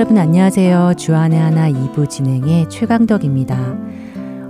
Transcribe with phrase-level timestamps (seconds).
[0.00, 0.94] 여러분 안녕하세요.
[0.96, 3.76] 주안의 하나 2부 진행의 최강덕입니다.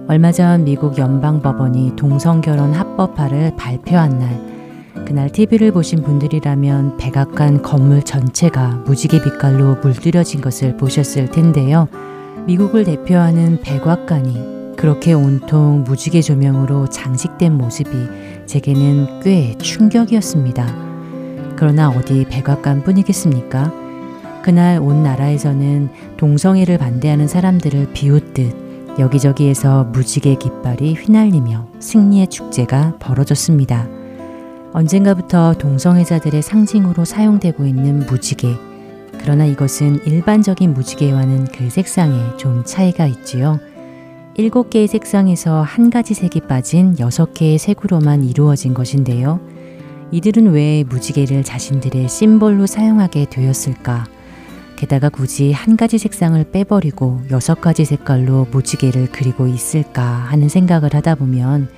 [0.07, 8.85] 얼마 전 미국 연방법원이 동성결혼 합법화를 발표한 날 그날 TV를 보신 분들이라면 백악관 건물 전체가
[8.87, 11.89] 무지개 빛깔로 물들여진 것을 보셨을 텐데요.
[12.47, 17.91] 미국을 대표하는 백악관이 그렇게 온통 무지개 조명으로 장식된 모습이
[18.47, 20.65] 제게는 꽤 충격이었습니다.
[21.57, 23.80] 그러나 어디 백악관 뿐이겠습니까?
[24.43, 33.89] 그날 온 나라에서는 동성애를 반대하는 사람들을 비웃듯 여기저기에서 무지개 깃발이 휘날리며 승리의 축제가 벌어졌습니다.
[34.73, 38.55] 언젠가부터 동성애자들의 상징으로 사용되고 있는 무지개.
[39.19, 43.59] 그러나 이것은 일반적인 무지개와는 그 색상에 좀 차이가 있지요.
[44.37, 49.41] 일곱 개의 색상에서 한 가지 색이 빠진 여섯 개의 색으로만 이루어진 것인데요.
[50.13, 54.07] 이들은 왜 무지개를 자신들의 심볼로 사용하게 되었을까?
[54.81, 61.17] 게다가 굳이 한 가지 색상을 빼버리고 여섯 가지 색깔로 무지개를 그리고 있을까 하는 생각을 하다
[61.17, 61.69] 보면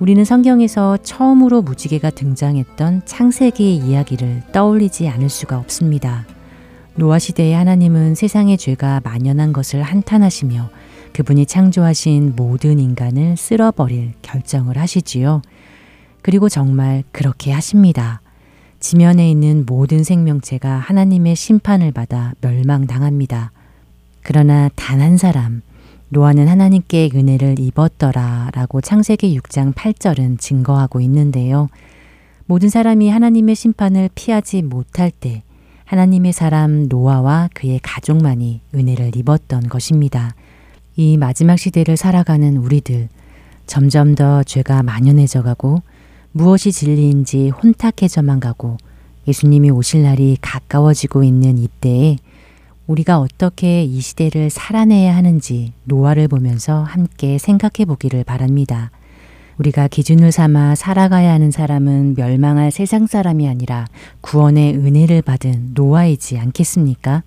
[0.00, 6.26] 우리는 성경에서 처음으로 무지개가 등장했던 창세기의 이야기를 떠올리지 않을 수가 없습니다.
[6.96, 10.68] 노아 시대의 하나님은 세상의 죄가 만연한 것을 한탄하시며
[11.12, 15.42] 그분이 창조하신 모든 인간을 쓸어버릴 결정을 하시지요.
[16.22, 18.20] 그리고 정말 그렇게 하십니다.
[18.82, 23.52] 지면에 있는 모든 생명체가 하나님의 심판을 받아 멸망당합니다.
[24.22, 25.62] 그러나 단 한 사람,
[26.08, 31.68] 노아는 하나님께 은혜를 입었더라 라고 창세기 6장 8절은 증거하고 있는데요.
[32.46, 35.44] 모든 사람이 하나님의 심판을 피하지 못할 때
[35.84, 40.34] 하나님의 사람 노아와 그의 가족만이 은혜를 입었던 것입니다.
[40.96, 43.08] 이 마지막 시대를 살아가는 우리들,
[43.66, 45.82] 점점 더 죄가 만연해져 가고
[46.32, 48.78] 무엇이 진리인지 혼탁해져만 가고
[49.28, 52.16] 예수님이 오실 날이 가까워지고 있는 이때에
[52.86, 58.90] 우리가 어떻게 이 시대를 살아내야 하는지 노화를 보면서 함께 생각해 보기를 바랍니다.
[59.58, 63.86] 우리가 기준을 삼아 살아가야 하는 사람은 멸망할 세상 사람이 아니라
[64.22, 67.22] 구원의 은혜를 받은 노아이지 않겠습니까?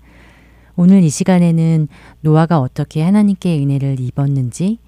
[0.74, 1.88] 오늘 이 시간에는
[2.20, 4.78] 노아가 어떻게 하나님께 은혜를 입었는지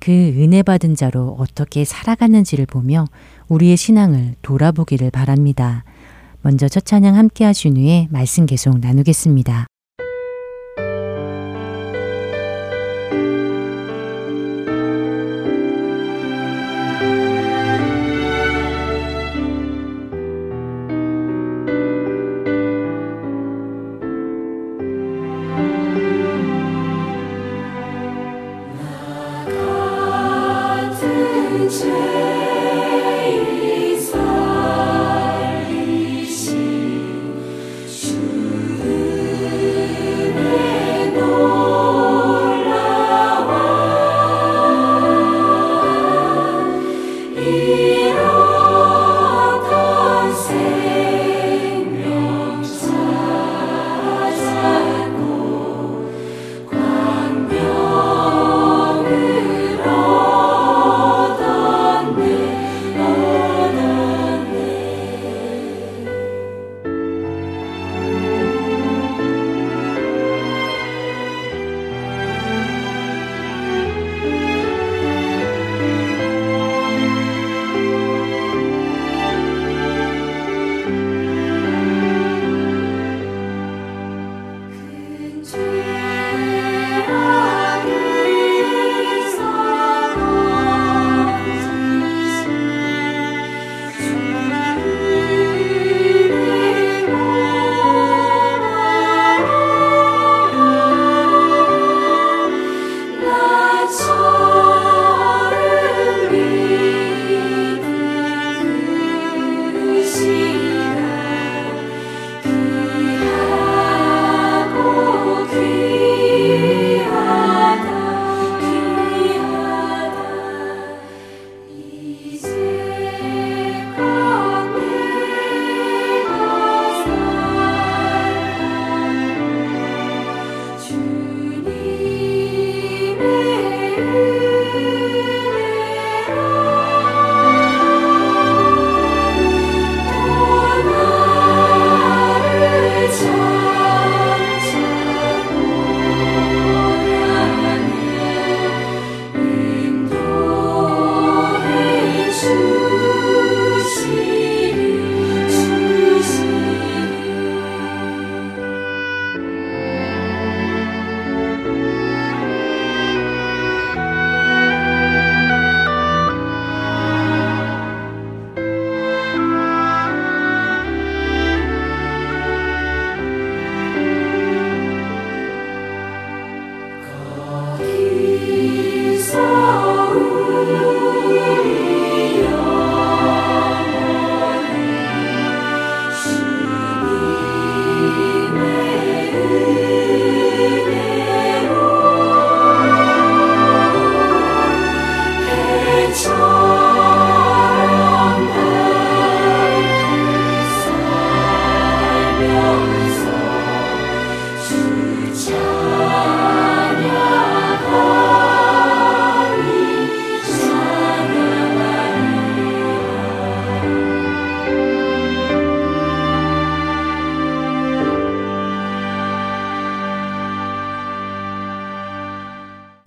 [0.00, 3.06] 그 은혜 받은 자로 어떻게 살아갔는지를 보며
[3.48, 5.84] 우리의 신앙을 돌아보기를 바랍니다.
[6.42, 9.66] 먼저 첫 찬양 함께 하신 후에 말씀 계속 나누겠습니다.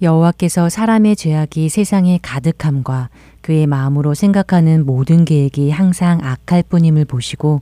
[0.01, 3.09] 여호와께서 사람의 죄악이 세상에 가득함과
[3.41, 7.59] 그의 마음으로 생각하는 모든 계획이 항상 악할 뿐임을 보시고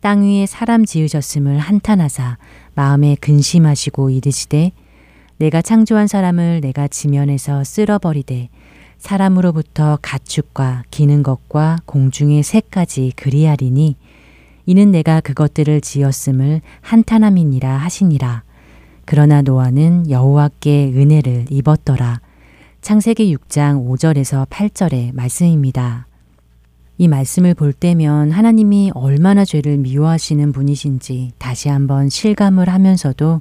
[0.00, 2.36] 땅 위에 사람 지으셨음을 한탄하사
[2.74, 4.72] 마음에 근심하시고 이르시되
[5.38, 8.50] 내가 창조한 사람을 내가 지면에서 쓸어버리되
[8.98, 13.96] 사람으로부터 가축과 기는 것과 공중의 새까지 그리하리니
[14.66, 18.44] 이는 내가 그것들을 지었음을 한탄함이니라 하시니라.
[19.04, 22.20] 그러나 노아는 여호와께 은혜를 입었더라.
[22.80, 26.06] 창세기 6장 5절에서 8절의 말씀입니다.
[26.98, 33.40] 이 말씀을 볼 때면 하나님이 얼마나 죄를 미워하시는 분이신지 다시 한번 실감을 하면서도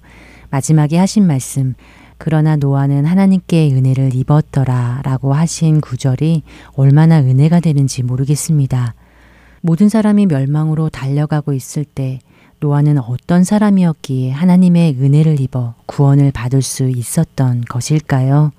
[0.49, 1.75] 마지막에 하신 말씀,
[2.17, 6.43] 그러나 노아는 하나님께 은혜를 입었더라 라고 하신 구절이
[6.73, 8.93] 얼마나 은혜가 되는지 모르겠습니다.
[9.61, 12.19] 모든 사람이 멸망으로 달려가고 있을 때
[12.61, 18.51] 노아는 어떤 사람이었기에 하나님의 은혜를 입어 구원을 받을 수 있었던 것일까요?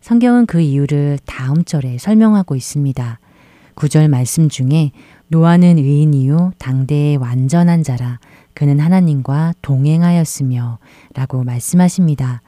[0.00, 3.18] 성경은 그 이유를 다음 절에 설명하고 있습니다.
[3.74, 4.92] 구절 말씀 중에
[5.28, 8.18] 노아는 의인이요 당대의 완전한 자라
[8.54, 10.78] 그는 하나님과 동행하였으며
[11.12, 12.40] 라고 말씀하십니다.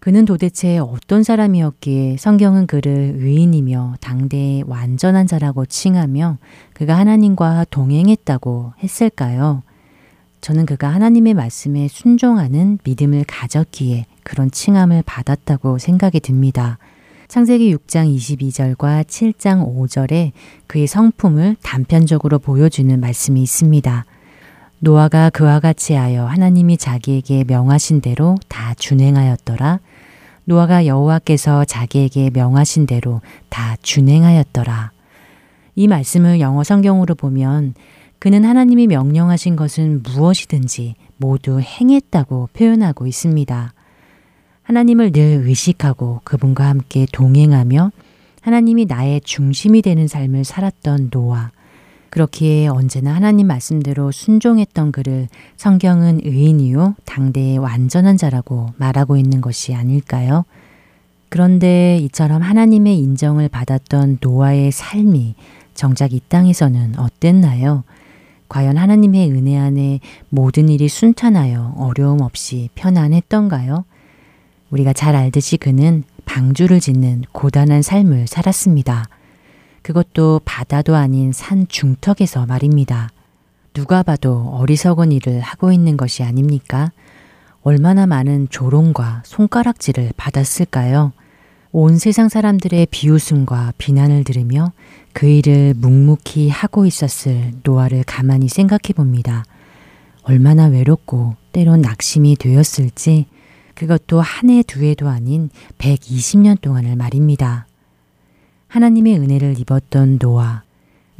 [0.00, 6.38] 그는 도대체 어떤 사람이었기에 성경은 그를 의인이며 당대의 완전한 자라고 칭하며
[6.72, 9.62] 그가 하나님과 동행했다고 했을까요?
[10.40, 16.78] 저는 그가 하나님의 말씀에 순종하는 믿음을 가졌기에 그런 칭함을 받았다고 생각이 듭니다.
[17.28, 20.32] 창세기 6장 22절과 7장 5절에
[20.66, 24.04] 그의 성품을 단편적으로 보여주는 말씀이 있습니다.
[24.80, 29.80] 노아가 그와 같이 하여 하나님이 자기에게 명하신 대로 다 준행하였더라.
[30.44, 33.20] 노아가 여호와께서 자기에게 명하신 대로
[33.50, 34.92] 다 준행하였더라.
[35.74, 37.74] 이 말씀을 영어 성경으로 보면
[38.18, 43.72] 그는 하나님이 명령하신 것은 무엇이든지 모두 행했다고 표현하고 있습니다.
[44.62, 47.90] 하나님을 늘 의식하고 그분과 함께 동행하며
[48.40, 51.50] 하나님이 나의 중심이 되는 삶을 살았던 노아.
[52.10, 60.44] 그렇기에 언제나 하나님 말씀대로 순종했던 그를 성경은 의인이요 당대의 완전한 자라고 말하고 있는 것이 아닐까요?
[61.28, 65.34] 그런데 이처럼 하나님의 인정을 받았던 노아의 삶이
[65.74, 67.84] 정작 이 땅에서는 어땠나요?
[68.48, 70.00] 과연 하나님의 은혜 안에
[70.30, 73.84] 모든 일이 순탄하여 어려움 없이 편안했던가요?
[74.70, 79.08] 우리가 잘 알듯이 그는 방주를 짓는 고단한 삶을 살았습니다.
[79.82, 83.10] 그것도 바다도 아닌 산 중턱에서 말입니다.
[83.72, 86.90] 누가 봐도 어리석은 일을 하고 있는 것이 아닙니까?
[87.62, 91.12] 얼마나 많은 조롱과 손가락질을 받았을까요?
[91.70, 94.72] 온 세상 사람들의 비웃음과 비난을 들으며
[95.12, 99.44] 그 일을 묵묵히 하고 있었을 노아를 가만히 생각해 봅니다.
[100.22, 103.26] 얼마나 외롭고 때론 낙심이 되었을지
[103.74, 107.66] 그것도 한 해, 두 해도 아닌 120년 동안을 말입니다.
[108.68, 110.62] 하나님의 은혜를 입었던 노아,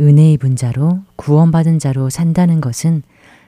[0.00, 3.02] 은혜 입은 자로 구원받은 자로 산다는 것은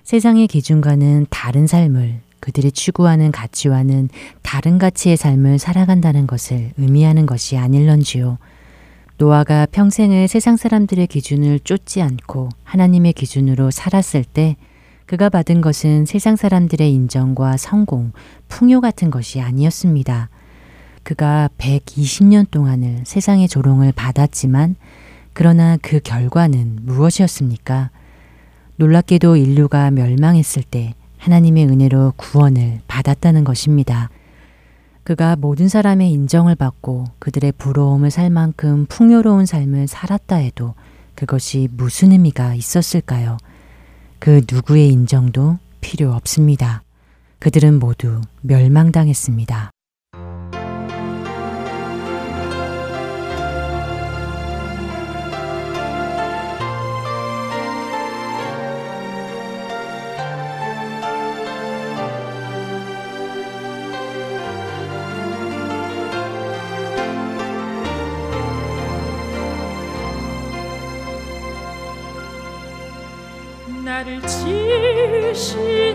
[0.05, 4.09] 세상의 기준과는 다른 삶을 그들이 추구하는 가치와는
[4.43, 8.39] 다른 가치의 삶을 살아간다는 것을 의미하는 것이 아닐런지요.
[9.19, 14.57] 노아가 평생을 세상 사람들의 기준을 쫓지 않고 하나님의 기준으로 살았을 때
[15.05, 18.13] 그가 받은 것은 세상 사람들의 인정과 성공,
[18.49, 20.31] 풍요 같은 것이 아니었습니다.
[21.03, 24.77] 그가 120년 동안을 세상의 조롱을 받았지만
[25.33, 27.91] 그러나 그 결과는 무엇이었습니까?
[28.77, 34.11] 놀랍게도 인류가 멸망했을 때 하나님의 은혜로 구원을 받았다는 것입니다.
[35.05, 40.75] 그가 모든 사람의 인정을 받고 그들의 부러움을 살 만큼 풍요로운 삶을 살았다 해도
[41.15, 43.37] 그것이 무슨 의미가 있었을까요?
[44.19, 46.83] 그 누구의 인정도 필요 없습니다.
[47.39, 49.71] 그들은 모두 멸망당했습니다.
[74.01, 75.90] 나를 지으시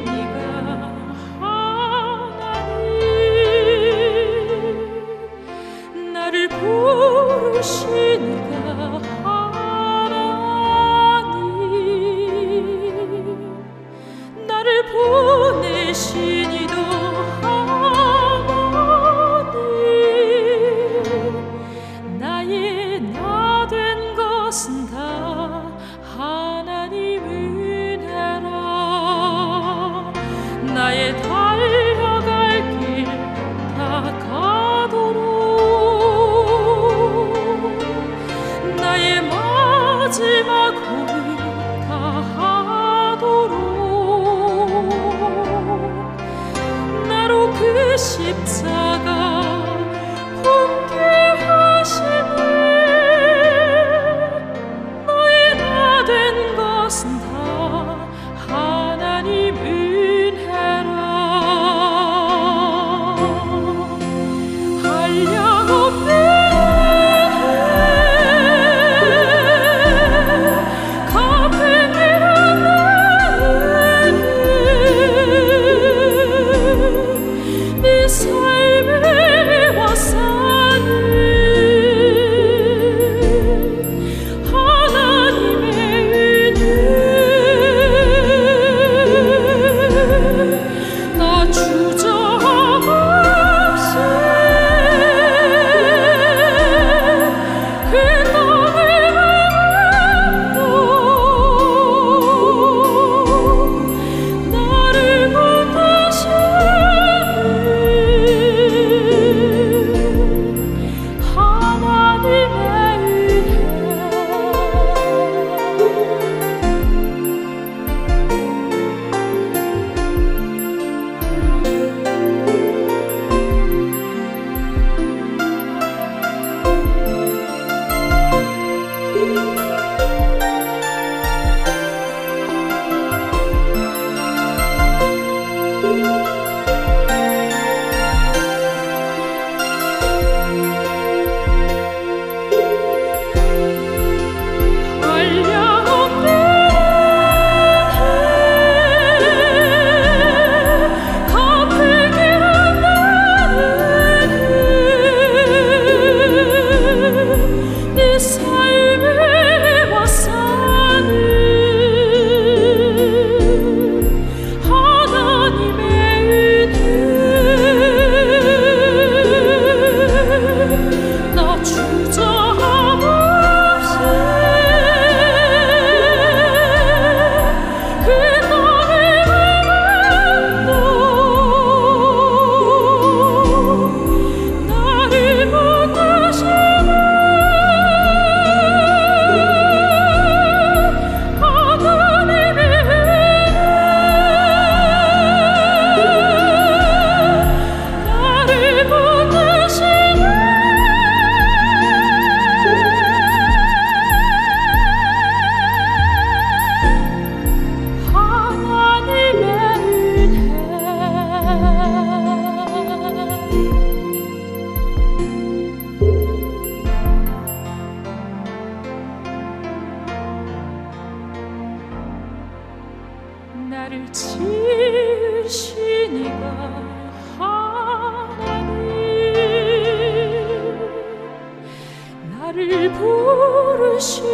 [232.56, 234.26] 나를 부르시니라.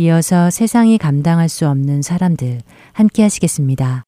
[0.00, 2.60] 이어서 세상이 감당할 수 없는 사람들
[2.92, 4.04] 함께 하시겠습니다.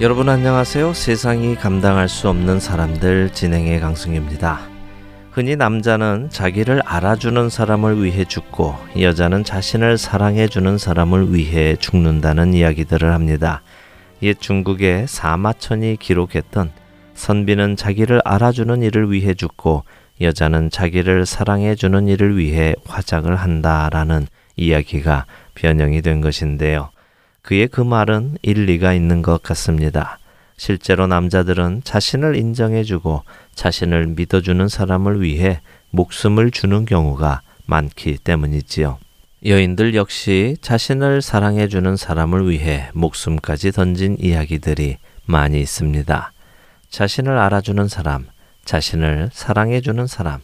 [0.00, 0.94] 여러분 안녕하세요.
[0.94, 4.60] 세상이 감당할 수 없는 사람들 진행의 강승입니다.
[5.30, 13.60] 흔히 남자는 자기를 알아주는 사람을 위해 죽고 여자는 자신을 사랑해주는 사람을 위해 죽는다는 이야기들을 합니다.
[14.22, 16.79] 옛 중국의 사마천이 기록했던
[17.14, 19.84] 선비는 자기를 알아주는 일을 위해 죽고
[20.20, 24.26] 여자는 자기를 사랑해 주는 일을 위해 화장을 한다라는
[24.56, 26.90] 이야기가 변형이 된 것인데요.
[27.42, 30.18] 그의 그 말은 일리가 있는 것 같습니다.
[30.56, 33.22] 실제로 남자들은 자신을 인정해 주고
[33.54, 38.98] 자신을 믿어주는 사람을 위해 목숨을 주는 경우가 많기 때문이지요.
[39.46, 46.32] 여인들 역시 자신을 사랑해 주는 사람을 위해 목숨까지 던진 이야기들이 많이 있습니다.
[46.90, 48.26] 자신을 알아주는 사람,
[48.64, 50.40] 자신을 사랑해주는 사람,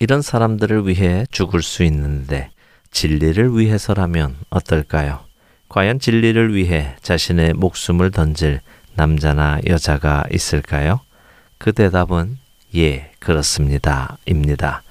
[0.00, 2.50] 이런 사람들을 위해 죽을 수 있는데
[2.92, 5.20] 진리를 위해서라면 어떨까요?
[5.68, 8.60] 과연 진리를 위해 자신의 목숨을 던질
[8.94, 11.00] 남자나 여자가 있을까요?
[11.58, 12.38] 그 대답은
[12.76, 14.18] 예, 그렇습니다.
[14.26, 14.82] 입니다.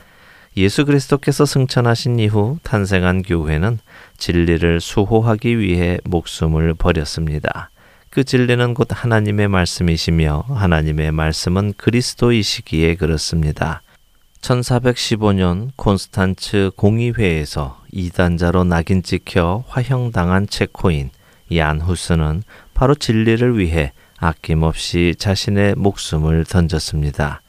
[0.57, 3.79] 예수 그리스도께서 승천하신 이후 탄생한 교회는
[4.17, 7.69] 진리를 수호하기 위해 목숨을 버렸습니다.
[8.09, 13.81] 그 진리는 곧 하나님의 말씀이시며 하나님의 말씀은 그리스도이시기에 그렇습니다.
[14.41, 21.09] 1415년 콘스탄츠 공의회에서 이단자로 낙인 찍혀 화형당한 체코인
[21.55, 27.41] 얀 후스는 바로 진리를 위해 아낌없이 자신의 목숨을 던졌습니다.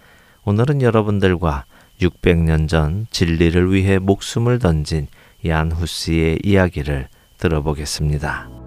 [0.45, 1.65] 오늘은 여러분들과
[2.01, 5.09] 600년 전 진리를 위해 목숨을 던진
[5.47, 8.58] 얀 후스의 이야기를 들어보겠습니다.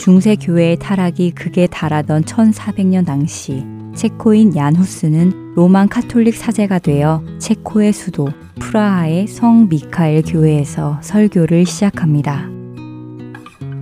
[0.00, 3.62] 중세 교회의 타락이 극에 달하던 1400년 당시
[3.94, 12.48] 체코인 얀 후스는 로만 카톨릭 사제가 되어 체코의 수도 프라하의 성 미카엘 교회에서 설교를 시작합니다.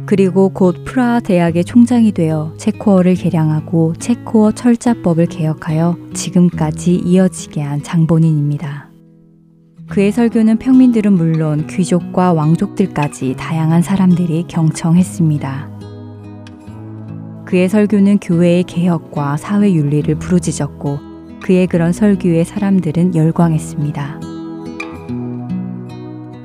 [0.07, 8.91] 그리고 곧 프라하 대학의 총장이 되어 체코어를 개량하고 체코어 철자법을 개혁하여 지금까지 이어지게 한 장본인입니다.
[9.89, 15.78] 그의 설교는 평민들은 물론 귀족과 왕족들까지 다양한 사람들이 경청했습니다.
[17.49, 20.99] 그의 설교는 교회의 개혁과 사회 윤리를 부르짖었고
[21.43, 24.21] 그의 그런 설교에 사람들은 열광했습니다.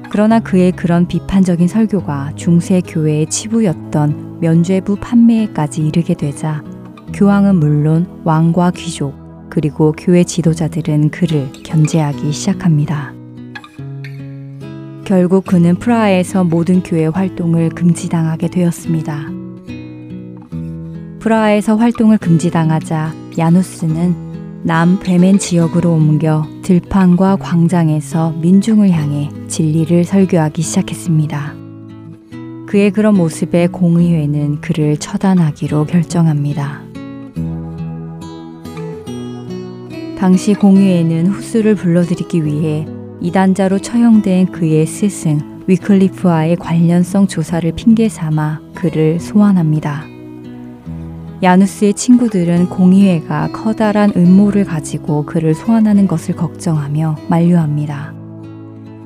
[0.09, 6.63] 그러나 그의 그런 비판적인 설교가 중세 교회의 치부였던 면죄부 판매에까지 이르게 되자
[7.13, 9.13] 교황은 물론 왕과 귀족
[9.49, 13.13] 그리고 교회 지도자들은 그를 견제하기 시작합니다.
[15.03, 19.42] 결국 그는 프라하에서 모든 교회 활동을 금지당하게 되었습니다.
[21.23, 31.53] 프라하에서 활동을 금지당하자 야누스는 남 브레멘 지역으로 옮겨 들판과 광장에서 민중을 향해 진리를 설교하기 시작했습니다.
[32.67, 36.81] 그의 그런 모습에 공의회는 그를 처단하기로 결정합니다.
[40.19, 42.85] 당시 공의회는 후스를 불러들이기 위해
[43.21, 50.12] 이단자로 처형된 그의 스승 위클리프와의 관련성 조사를 핑계 삼아 그를 소환합니다.
[51.43, 58.13] 야누스의 친구들은 공의회가 커다란 음모를 가지고 그를 소환하는 것을 걱정하며 만류합니다.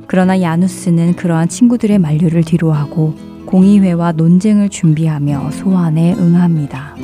[0.05, 3.15] 그러나 야누스는 그러한 친구들의 만류를 뒤로하고
[3.47, 6.95] 공의회와 논쟁을 준비하며 소환에 응합니다.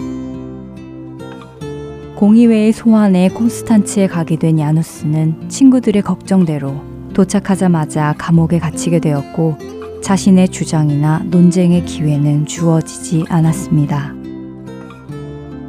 [2.16, 6.76] 공의회의 소환에 콘스탄츠에 가게 된 야누스는 친구들의 걱정대로
[7.16, 9.58] 도착하자마자 감옥에 갇히게 되었고
[10.04, 14.23] 자신의 주장이나 논쟁의 기회는 주어지지 않았습니다.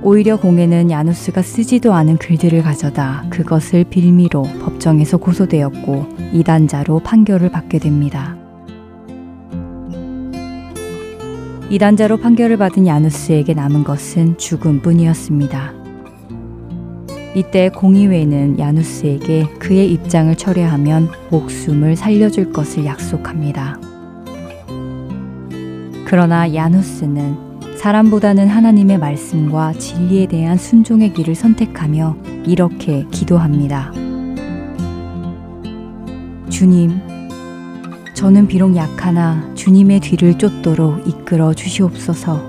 [0.07, 8.37] 오히려 공예는 야누스가 쓰지도 않은 글들을 가져다 그것을 빌미로 법정에서 고소되었고 이단자로 판결을 받게 됩니다.
[11.71, 15.73] 이단자로 판결을 받은 야누스에게 남은 것은 죽음뿐이었습니다.
[17.35, 23.81] 이때 공의회는 야누스에게 그의 입장을 철회하면 목숨을 살려줄 것을 약속합니다.
[26.05, 27.54] 그러나 야누스는
[27.85, 32.17] 사람보다는 하나님의 말씀과 진리에 대한 순종의 길을 선택하며
[32.47, 33.93] 이렇게 기도합니다.
[36.49, 36.99] 주님,
[38.15, 42.41] 저는 비록 약하나 주님의 뒤를 쫓도록 이끌어 주시옵소서.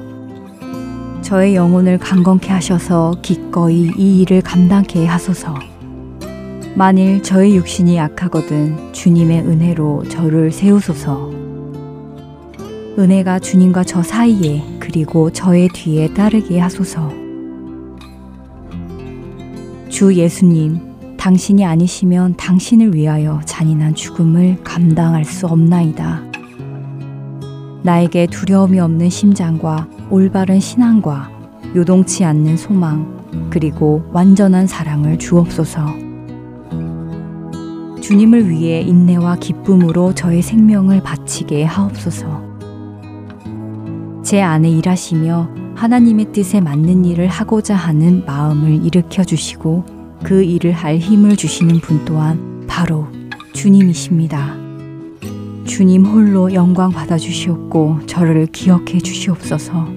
[1.22, 5.54] 저의 영혼을 강건케 하셔서 기꺼이 이 일을 감당케 하소서.
[6.76, 11.45] 만일 저의 육신이 약하거든 주님의 은혜로 저를 세우소서.
[12.98, 17.12] 은혜가 주님과 저 사이에 그리고 저의 뒤에 따르게 하소서.
[19.90, 26.24] 주 예수님, 당신이 아니시면 당신을 위하여 잔인한 죽음을 감당할 수 없나이다.
[27.84, 31.30] 나에게 두려움이 없는 심장과 올바른 신앙과
[31.76, 35.86] 요동치 않는 소망, 그리고 완전한 사랑을 주옵소서.
[38.02, 42.55] 주님을 위해 인내와 기쁨으로 저의 생명을 바치게 하옵소서.
[44.26, 49.86] 제 안에 일하시며 하나님의 뜻에 맞는 일을 하고자 하는 마음을 일으켜 주시고
[50.24, 53.06] 그 일을 할 힘을 주시는 분 또한 바로
[53.54, 54.56] 주님이십니다.
[55.66, 59.88] 주님 홀로 영광 받아 주시옵고 저를 기억해 주시옵소서.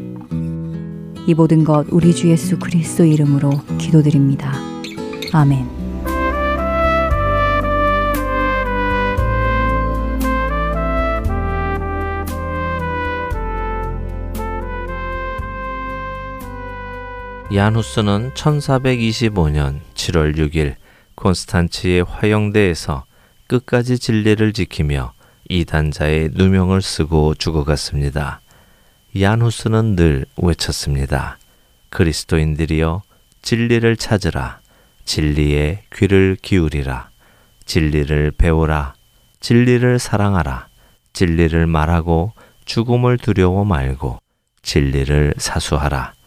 [1.27, 4.53] 이 모든 것 우리 주 예수 그리스도 이름으로 기도드립니다.
[5.33, 5.78] 아멘.
[17.50, 20.74] 야누스는 1425년 7월 6일
[21.14, 23.06] 콘스탄츠의 화영대에서
[23.46, 25.14] 끝까지 진리를 지키며
[25.48, 28.42] 이단자의 누명을 쓰고 죽어갔습니다.
[29.18, 31.38] 얀후스는 늘 외쳤습니다.
[31.88, 33.00] 그리스도인들이여
[33.40, 34.61] 진리를 찾으라.
[35.06, 37.08] 진리에 귀를 기울이라.
[37.64, 38.92] 진리를 배우라.
[39.40, 40.68] 진리를 사랑하라.
[41.14, 42.34] 진리를 말하고
[42.66, 44.18] 죽음을 두려워 말고
[44.61, 46.17] 진리를 사수하라.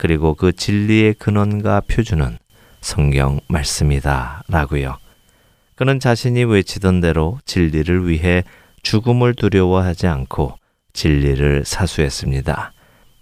[0.00, 2.38] 그리고 그 진리의 근원과 표준은
[2.80, 4.44] 성경 말씀이다.
[4.48, 4.96] 라고요.
[5.74, 8.42] 그는 자신이 외치던 대로 진리를 위해
[8.82, 10.54] 죽음을 두려워하지 않고
[10.94, 12.72] 진리를 사수했습니다.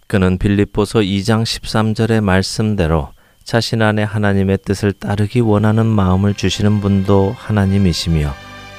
[0.06, 3.08] 그는 빌립보서 2장 13절의 말씀대로
[3.42, 8.32] 자신 안에 하나님의 뜻을 따르기 원하는 마음을 주시는 분도 하나님이시며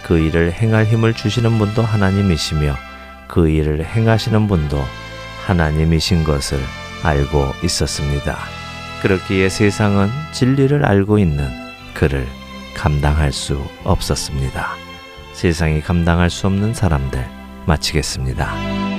[0.05, 2.77] 그 일을 행할 힘을 주시는 분도 하나님이시며
[3.27, 4.81] 그 일을 행하시는 분도
[5.47, 6.59] 하나님이신 것을
[7.03, 8.38] 알고 있었습니다.
[9.01, 11.47] 그렇기에 세상은 진리를 알고 있는
[11.93, 12.27] 그를
[12.75, 14.69] 감당할 수 없었습니다.
[15.33, 17.25] 세상이 감당할 수 없는 사람들
[17.65, 18.98] 마치겠습니다.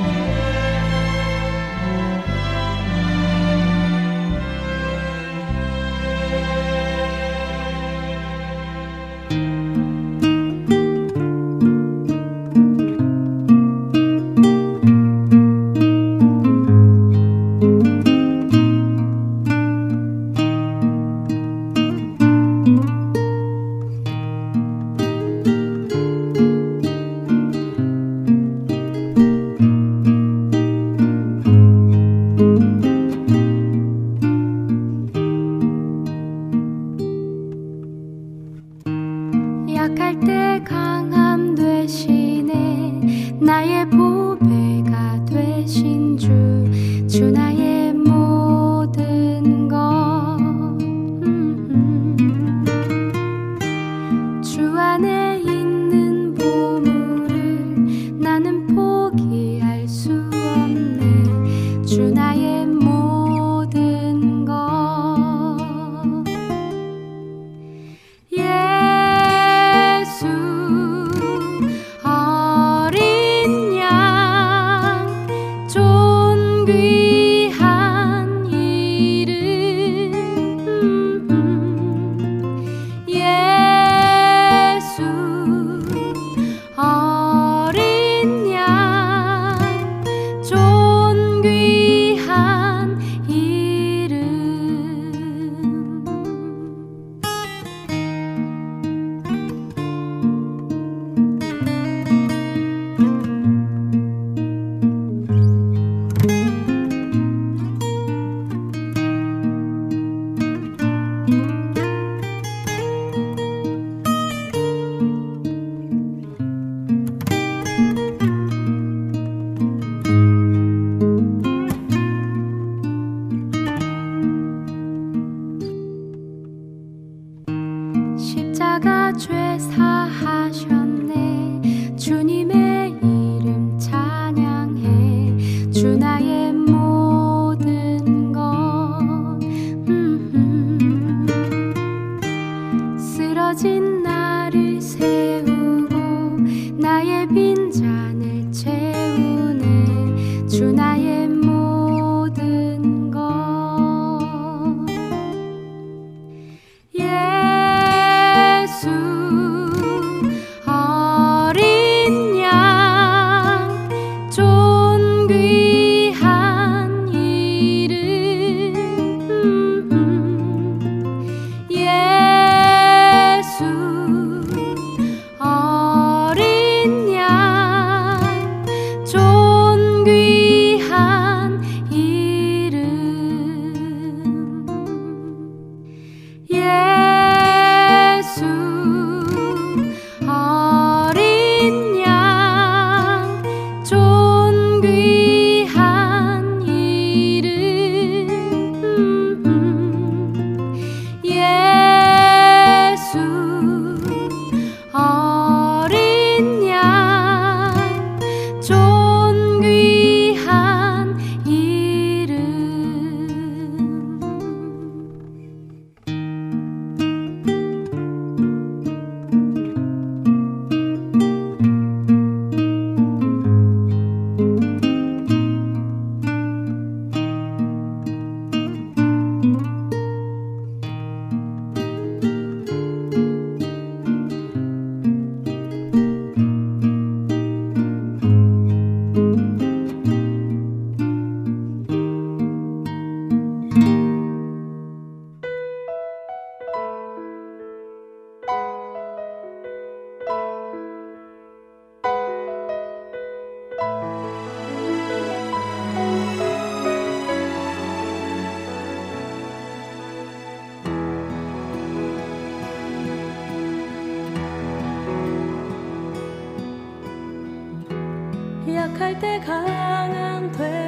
[144.94, 145.19] his.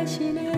[0.07, 0.52] 소식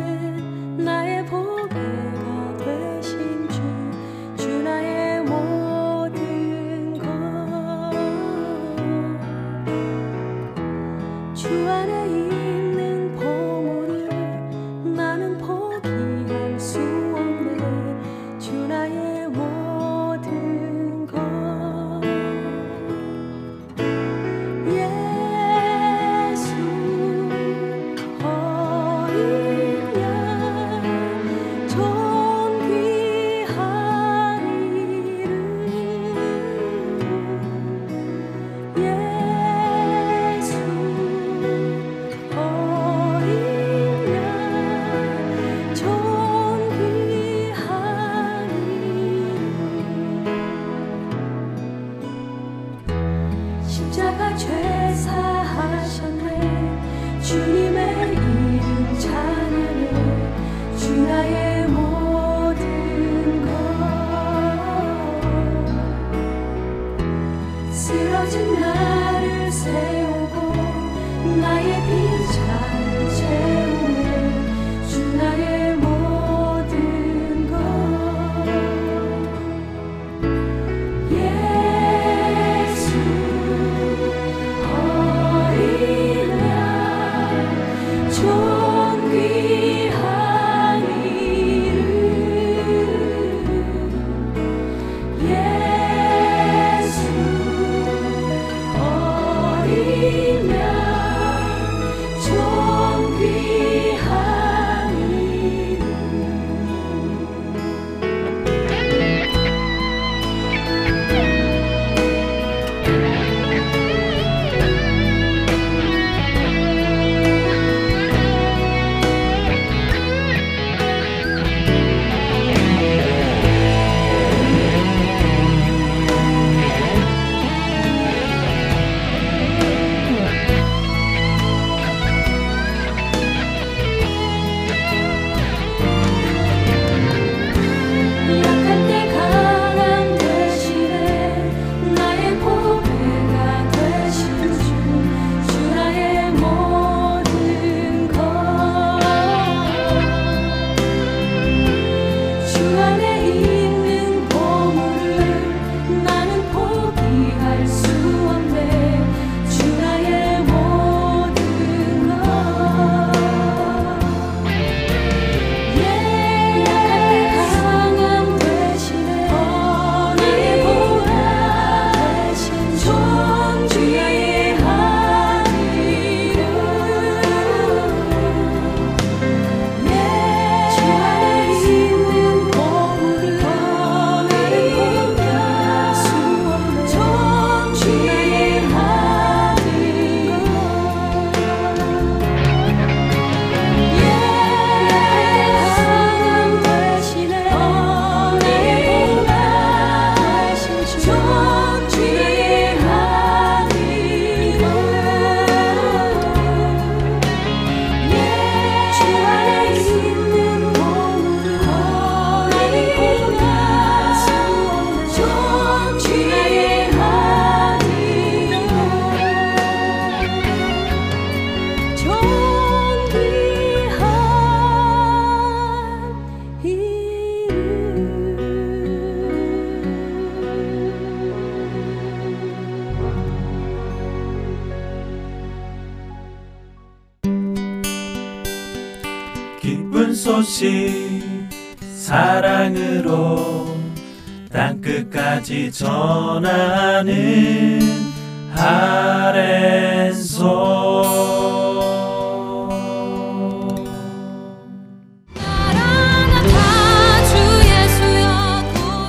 [248.64, 250.54] 아랜소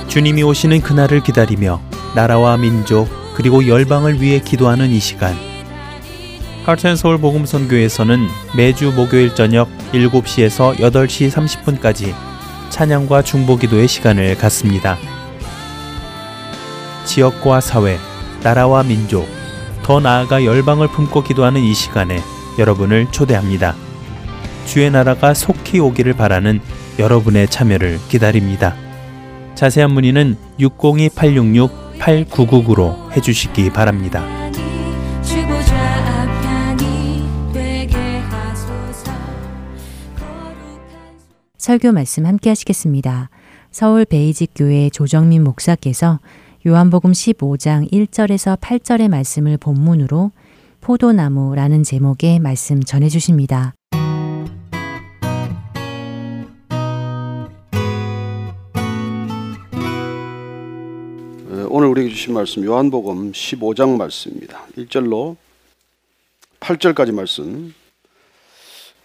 [0.08, 1.80] 주님이 오시는 그날을 기다리며
[2.14, 5.34] 나라와 민족 그리고 열방을 위해 기도하는 이 시간
[6.66, 12.12] 하트앤서울 복음선교에서는 매주 목요일 저녁 7시에서 8시 30분까지
[12.70, 14.98] 찬양과 중보기도의 시간을 갖습니다.
[17.04, 17.98] 지역과 사회,
[18.42, 19.35] 나라와 민족,
[19.86, 22.18] 더 나아가 열방을 품고 기도하는 이 시간에
[22.58, 23.76] 여러분을 초대합니다.
[24.64, 26.58] 주의 나라가 속히 오기를 바라는
[26.98, 28.74] 여러분의 참여를 기다립니다.
[29.54, 34.24] 자세한 문의는 602-866-8999로 해주시기 바랍니다.
[41.58, 43.30] 설교 말씀 함께 하시겠습니다.
[43.70, 46.18] 서울 베이직 교회 조정민 목사께서
[46.66, 50.32] 요한복음 15장 1절에서 8절의 말씀을 본문으로
[50.80, 53.72] 포도나무라는 제목의 말씀 전해 주십니다.
[61.68, 64.66] 오늘 우리에게 주신 말씀 요한복음 15장 말씀입니다.
[64.76, 65.36] 1절로
[66.58, 67.72] 8절까지 말씀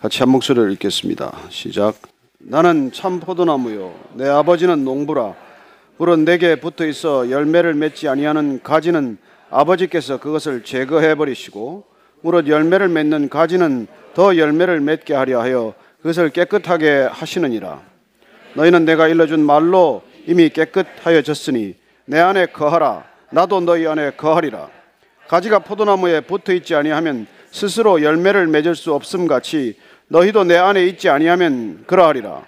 [0.01, 1.31] 같이 한 목소리를 읽겠습니다.
[1.51, 2.01] 시작.
[2.39, 5.50] 나는 참 포도나무요 내 아버지는 농부라
[6.01, 9.19] 물은 내게 붙어 있어 열매를 맺지 아니하는 가지는
[9.51, 11.83] 아버지께서 그것을 제거해 버리시고
[12.21, 13.85] 무릇 열매를 맺는 가지는
[14.15, 17.83] 더 열매를 맺게 하려 하여 그것을 깨끗하게 하시느니라.
[18.55, 23.03] 너희는 내가 일러준 말로 이미 깨끗하여졌으니 내 안에 거하라.
[23.29, 24.69] 나도 너희 안에 거하리라.
[25.27, 31.09] 가지가 포도나무에 붙어 있지 아니하면 스스로 열매를 맺을 수 없음 같이 너희도 내 안에 있지
[31.09, 32.41] 아니하면 그러하리라.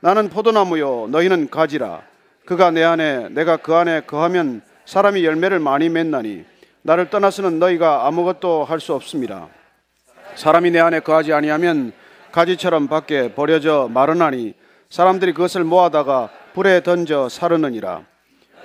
[0.00, 2.07] 나는 포도나무요 너희는 가지라
[2.48, 6.46] 그가 내 안에 내가 그 안에 거하면 사람이 열매를 많이 맺나니
[6.80, 9.48] 나를 떠나서는 너희가 아무것도 할 수 없습니다.
[10.34, 11.92] 사람이 내 안에 거하지 아니하면
[12.32, 14.54] 가지처럼 밖에 버려져 마르나니
[14.88, 18.04] 사람들이 그것을 모아다가 불에 던져 사르느니라.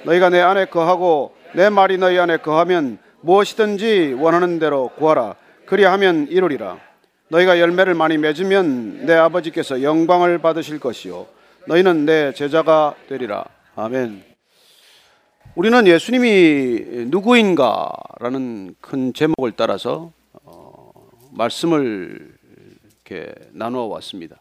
[0.05, 5.35] 너희가 내 안에 거하고 내 말이 너희 안에 거하면 무엇이든지 원하는 대로 구하라.
[5.65, 6.77] 그리하면 이루리라.
[7.27, 11.25] 너희가 열매를 많이 맺으면 내 아버지께서 영광을 받으실 것이요.
[11.67, 13.43] 너희는 내 제자가 되리라
[13.75, 14.23] 아멘
[15.55, 20.11] 우리는 예수님이 누구인가라는 큰 제목을 따라서
[20.43, 20.91] 어,
[21.31, 22.37] 말씀을
[22.85, 24.39] 이렇게 나누어 왔습니다.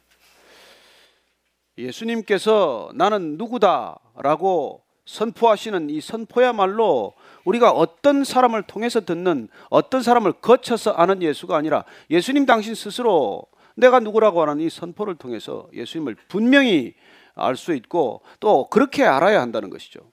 [1.79, 7.15] 예수님께서 나는 누구다라고 선포하시는 이 선포야말로
[7.47, 13.99] 우리가 어떤 사람을 통해서 듣는 어떤 사람을 거쳐서 아는 예수가 아니라 예수님 당신 스스로 내가
[13.99, 16.93] 누구라고 하는 이 선포를 통해서 예수님을 분명히
[17.35, 20.11] 알 수 있고 또 그렇게 알아야 한다는 것이죠.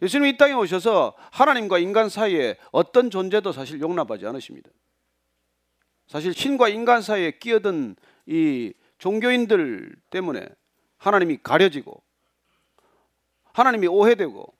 [0.00, 4.70] 예수님 이 땅에 오셔서 하나님과 인간 사이에 어떤 존재도 사실 용납하지 않으십니다.
[6.08, 7.96] 사실 신과 인간 사이에 끼어든
[8.26, 10.46] 이 종교인들 때문에
[10.98, 12.02] 하나님이 가려지고
[13.52, 14.54] 하나님이 오해되고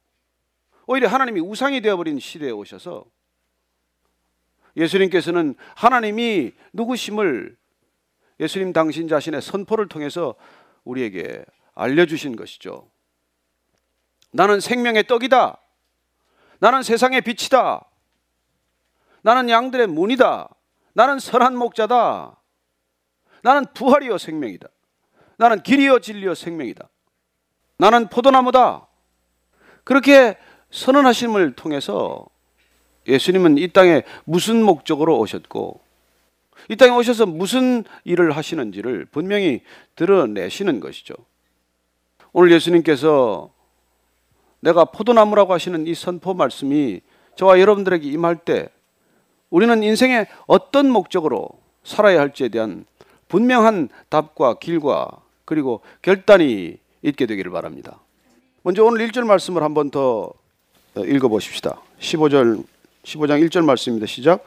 [0.86, 3.04] 오히려 하나님이 우상이 되어버린 시대에 오셔서
[4.76, 7.56] 예수님께서는 하나님이 누구심을
[8.40, 10.34] 예수님 당신 자신의 선포를 통해서
[10.84, 12.90] 우리에게 알려주신 것이죠.
[14.30, 15.58] 나는 생명의 떡이다.
[16.58, 17.84] 나는 세상의 빛이다.
[19.22, 20.48] 나는 양들의 문이다.
[20.94, 22.36] 나는 선한 목자다.
[23.42, 24.68] 나는 부활이요 생명이다.
[25.36, 26.88] 나는 길이요 진리요 생명이다.
[27.78, 28.86] 나는 포도나무다.
[29.84, 30.38] 그렇게
[30.70, 32.24] 선언하심을 통해서
[33.06, 35.80] 예수님은 이 땅에 무슨 목적으로 오셨고
[36.68, 39.62] 이 땅에 오셔서 무슨 일을 하시는지를 분명히
[39.96, 41.14] 드러내시는 것이죠.
[42.32, 43.50] 오늘 예수님께서
[44.60, 47.00] 내가 포도나무라고 하시는 이 선포 말씀이
[47.36, 48.68] 저와 여러분들에게 임할 때
[49.50, 51.48] 우리는 인생의 어떤 목적으로
[51.84, 52.84] 살아야 할지에 대한
[53.28, 55.08] 분명한 답과 길과
[55.44, 57.98] 그리고 결단이 있게 되기를 바랍니다.
[58.62, 60.32] 먼저 오늘 1절 말씀을 한 번 더
[60.96, 61.80] 읽어 보십시다.
[62.00, 62.64] 15절
[63.04, 64.06] 15장 1절 말씀입니다.
[64.06, 64.44] 시작.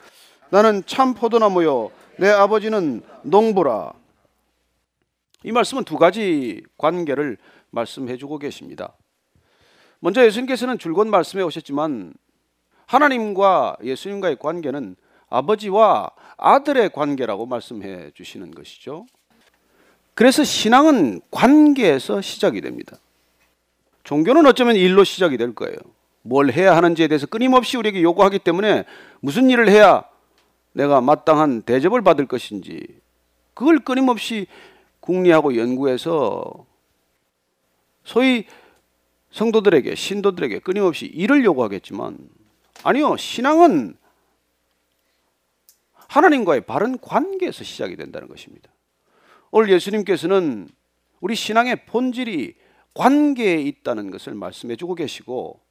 [0.52, 3.94] 나는 참 포도나무요 내 아버지는 농부라.
[5.44, 7.38] 이 말씀은 두 가지 관계를
[7.72, 8.96] 말씀해 주고 계십니다.
[10.00, 12.14] 먼저 예수님께서는 줄곧 말씀해 오셨지만
[12.86, 14.96] 하나님과 예수님과의 관계는
[15.30, 19.06] 아버지와 아들의 관계라고 말씀해 주시는 것이죠.
[20.14, 22.98] 그래서 신앙은 관계에서 시작이 됩니다.
[24.04, 25.78] 종교는 어쩌면 일로 시작이 될 거예요.
[26.22, 28.86] 뭘 해야 하는지에 대해서 끊임없이 우리에게 요구하기 때문에
[29.20, 30.04] 무슨 일을 해야
[30.76, 32.86] 내가 마땅한 대접을 받을 것인지
[33.54, 34.46] 그걸 끊임없이
[35.00, 36.66] 궁리하고 연구해서
[38.04, 38.46] 소위
[39.32, 42.18] 성도들에게 신도들에게 끊임없이 일을 요구하겠지만
[42.84, 43.96] 아니요 신앙은
[45.94, 48.70] 하나님과의 바른 관계에서 시작이 된다는 것입니다.
[49.52, 50.68] 오늘 예수님께서는
[51.22, 52.56] 우리 신앙의 본질이
[52.94, 55.62] 관계에 있다는 것을 말씀해 주고 계시고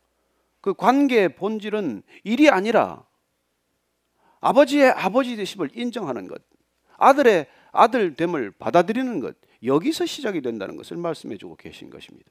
[0.62, 3.05] 그 관계의 본질은 일이 아니라
[4.45, 6.42] 아버지의 아버지 되심을 인정하는 것,
[6.99, 12.30] 아들의 아들 됨을 받아들이는 것, 여기서 시작이 된다는 것을 말씀해 주고 계신 것입니다.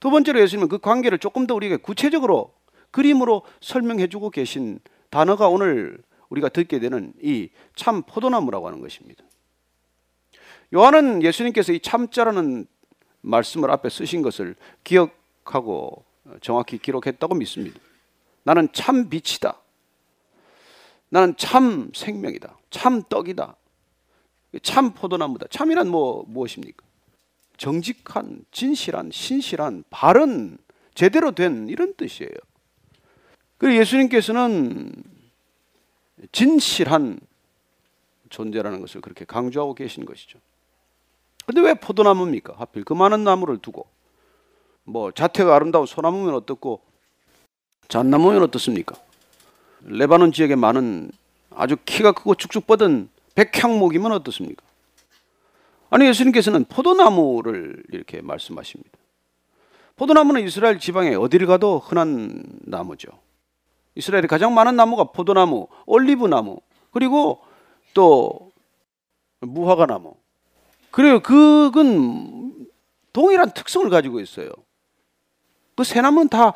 [0.00, 2.52] 두 번째로 예수님은 그 관계를 조금 더 우리에게 구체적으로
[2.90, 4.78] 그림으로 설명해 주고 계신
[5.10, 9.24] 단어가 오늘 우리가 듣게 되는 이 참 포도나무라고 하는 것입니다.
[10.74, 12.66] 요한은 예수님께서 이 참자라는
[13.22, 16.04] 말씀을 앞에 쓰신 것을 기억하고
[16.42, 17.80] 정확히 기록했다고 믿습니다.
[18.42, 19.58] 나는 참 빛이다.
[21.10, 22.56] 나는 참 생명이다.
[22.70, 23.56] 참 떡이다.
[24.62, 25.46] 참 포도나무다.
[25.50, 26.84] 참이란 뭐 무엇입니까?
[27.56, 30.58] 정직한, 진실한, 신실한, 바른,
[30.94, 32.30] 제대로 된 이런 뜻이에요.
[33.58, 34.92] 그리고 예수님께서는
[36.32, 37.18] 진실한
[38.30, 40.38] 존재라는 것을 그렇게 강조하고 계신 것이죠.
[41.46, 42.54] 근데 왜 포도나무입니까?
[42.58, 43.86] 하필 그 많은 나무를 두고
[44.84, 46.80] 뭐 자태가 아름다운 소나무면 어떻고
[47.88, 48.96] 잣나무면 어떻습니까?
[49.82, 51.10] 레바논 지역에 많은
[51.50, 54.64] 아주 키가 크고 쭉쭉 뻗은 백향목이면 어떻습니까?
[55.90, 58.90] 아니 예수님께서는 포도나무를 이렇게 말씀하십니다.
[59.96, 63.08] 포도나무는 이스라엘 지방에 어디를 가도 흔한 나무죠.
[63.94, 66.60] 이스라엘에 가장 많은 나무가 포도나무, 올리브나무,
[66.92, 67.40] 그리고
[67.94, 68.52] 또
[69.40, 70.14] 무화과 나무.
[70.90, 71.20] 그래요.
[71.20, 72.68] 그건
[73.12, 74.50] 동일한 특성을 가지고 있어요.
[75.74, 76.54] 그 세 나무는 다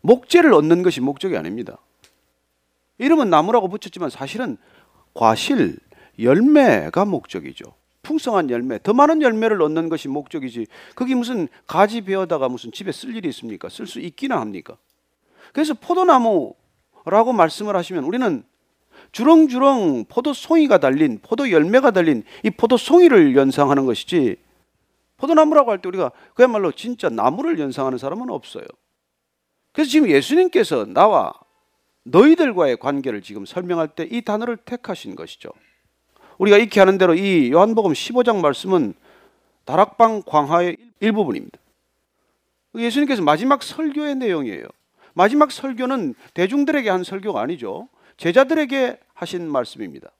[0.00, 1.78] 목재를 얻는 것이 목적이 아닙니다.
[2.98, 4.56] 이름은 나무라고 붙였지만 사실은
[5.14, 5.76] 과실,
[6.18, 7.64] 열매가 목적이죠.
[8.02, 10.66] 풍성한 열매, 더 많은 열매를 얻는 것이 목적이지.
[10.94, 13.68] 그게 무슨 가지 베어다가 무슨 집에 쓸 일이 있습니까?
[13.68, 14.76] 쓸 수 있기나 합니까?
[15.52, 18.44] 그래서 포도나무라고 말씀을 하시면 우리는
[19.12, 24.36] 주렁주렁 포도송이가 달린 포도 열매가 달린 이 포도송이를 연상하는 것이지
[25.16, 28.64] 포도나무라고 할 때 우리가 그야말로 진짜 나무를 연상하는 사람은 없어요.
[29.72, 31.32] 그래서 지금 예수님께서 나와
[32.04, 35.50] 너희들과의 관계를 지금 설명할 때 이 단어를 택하신 것이죠.
[36.38, 38.94] 우리가 익히 아는 대로 이 요한복음 15장 말씀은
[39.64, 41.58] 다락방 광화의 일부분입니다.
[42.76, 44.66] 예수님께서 마지막 설교의 내용이에요.
[45.14, 47.88] 마지막 설교는 대중들에게 한 설교가 아니죠.
[48.16, 50.10] 제자들에게 하신 말씀입니다.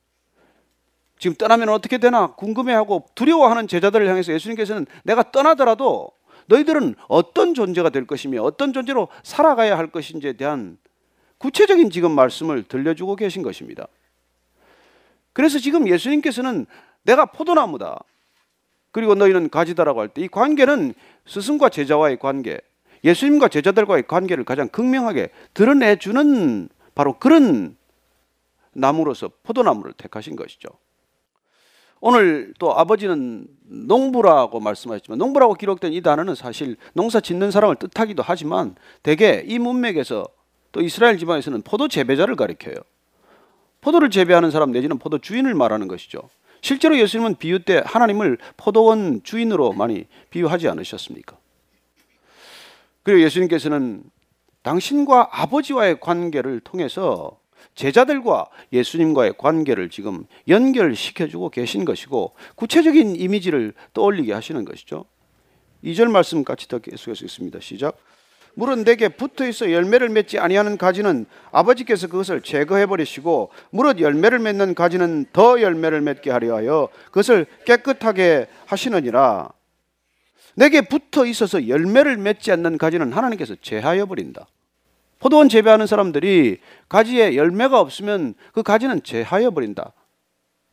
[1.19, 6.11] 지금 떠나면 어떻게 되나 궁금해하고 두려워하는 제자들을 향해서 예수님께서는 내가 떠나더라도
[6.47, 10.79] 너희들은 어떤 존재가 될 것이며 어떤 존재로 살아가야 할 것인지에 대한
[11.45, 13.87] 구체적인 지금 말씀을 들려주고 계신 것입니다.
[15.35, 16.65] 그래서 지금 예수님께서는
[17.03, 18.03] 내가 포도나무다.
[18.93, 20.95] 그리고 너희는 가지다라고 할 때 이 관계는
[21.27, 22.59] 스승과 제자와의 관계,
[23.03, 27.77] 예수님과 제자들과의 관계를 가장 극명하게 드러내주는 바로 그런
[28.73, 30.71] 나무로서 포도나무를 택하신 것이죠.
[32.01, 38.77] 오늘 또 아버지는 농부라고 말씀하셨지만 농부라고 기록된 이 단어는 사실 농사 짓는 사람을 뜻하기도 하지만
[39.03, 40.25] 대개 이 문맥에서
[40.75, 42.75] 또 이스라엘 지방에서는 포도 재배자를 가리켜요.
[43.81, 46.29] 포도를 재배하는 사람 내지는 포도 주인을 말하는 것이죠.
[46.63, 51.37] 실제로 예수님은 비유 때 하나님을 포도원 주인으로 많이 비유하지 않으셨습니까?
[53.05, 54.03] 그리고 예수님께서는
[54.63, 57.39] 당신과 아버지와의 관계를 통해서
[57.77, 65.05] 제자들과 예수님과의 관계를 지금 연결시켜주고 계신 것이고 구체적인 이미지를 떠올리게 하시는 것이죠.
[65.85, 67.61] 2절 말씀 같이 더 계속해서 있습니다.
[67.61, 67.97] 시작.
[68.55, 74.75] 물은 내게 붙어 있어 열매를 맺지 아니하는 가지는 아버지께서 그것을 제거해 버리시고 무릇 열매를 맺는
[74.75, 79.51] 가지는 더 열매를 맺게 하려 하여 그것을 깨끗하게 하시느니라.
[80.57, 84.47] 내게 붙어 있어서 열매를 맺지 않는 가지는 하나님께서 제하여 버린다.
[85.19, 89.93] 포도원 재배하는 사람들이 가지에 열매가 없으면 그 가지는 제하여 버린다.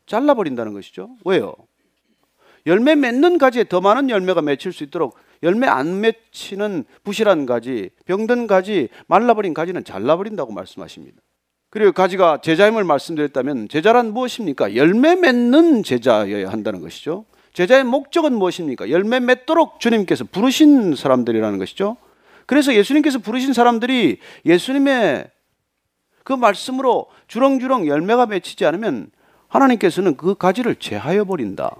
[0.05, 1.09] 잘라 버린다는 것이죠.
[1.25, 1.55] 왜요?
[2.67, 8.47] 열매 맺는 가지에 더 많은 열매가 맺힐 수 있도록 열매 안 맺히는 부실한 가지, 병든
[8.47, 11.21] 가지, 말라버린 가지는 잘라버린다고 말씀하십니다.
[11.69, 14.75] 그리고 가지가 제자임을 말씀드렸다면 제자란 무엇입니까?
[14.75, 17.25] 열매 맺는 제자여야 한다는 것이죠.
[17.53, 18.89] 제자의 목적은 무엇입니까?
[18.89, 21.97] 열매 맺도록 주님께서 부르신 사람들이라는 것이죠.
[22.45, 25.29] 그래서 예수님께서 부르신 사람들이 예수님의
[26.23, 29.09] 그 말씀으로 주렁주렁 열매가 맺히지 않으면
[29.47, 31.75] 하나님께서는 그 가지를 제하여 버린다.